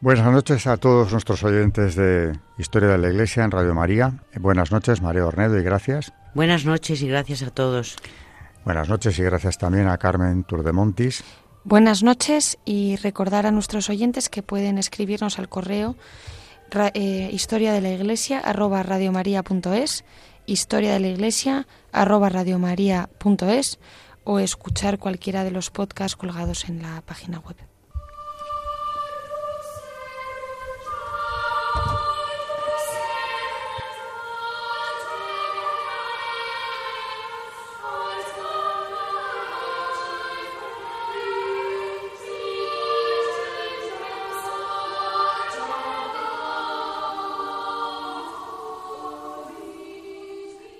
[0.00, 4.12] Buenas noches a todos nuestros oyentes de Historia de la Iglesia en Radio María.
[4.38, 6.12] Buenas noches, María Ornedo, y gracias.
[6.34, 7.96] Buenas noches y gracias a todos.
[8.64, 11.24] Buenas noches y gracias también a Carmen Turdemontis.
[11.64, 15.96] Buenas noches y recordar a nuestros oyentes que pueden escribirnos al correo
[16.94, 20.04] eh, historia de la iglesia arroba radiomaria.es,
[20.44, 23.78] historia de la iglesia arroba radiomaria.es
[24.24, 27.56] o escuchar cualquiera de los podcasts colgados en la página web.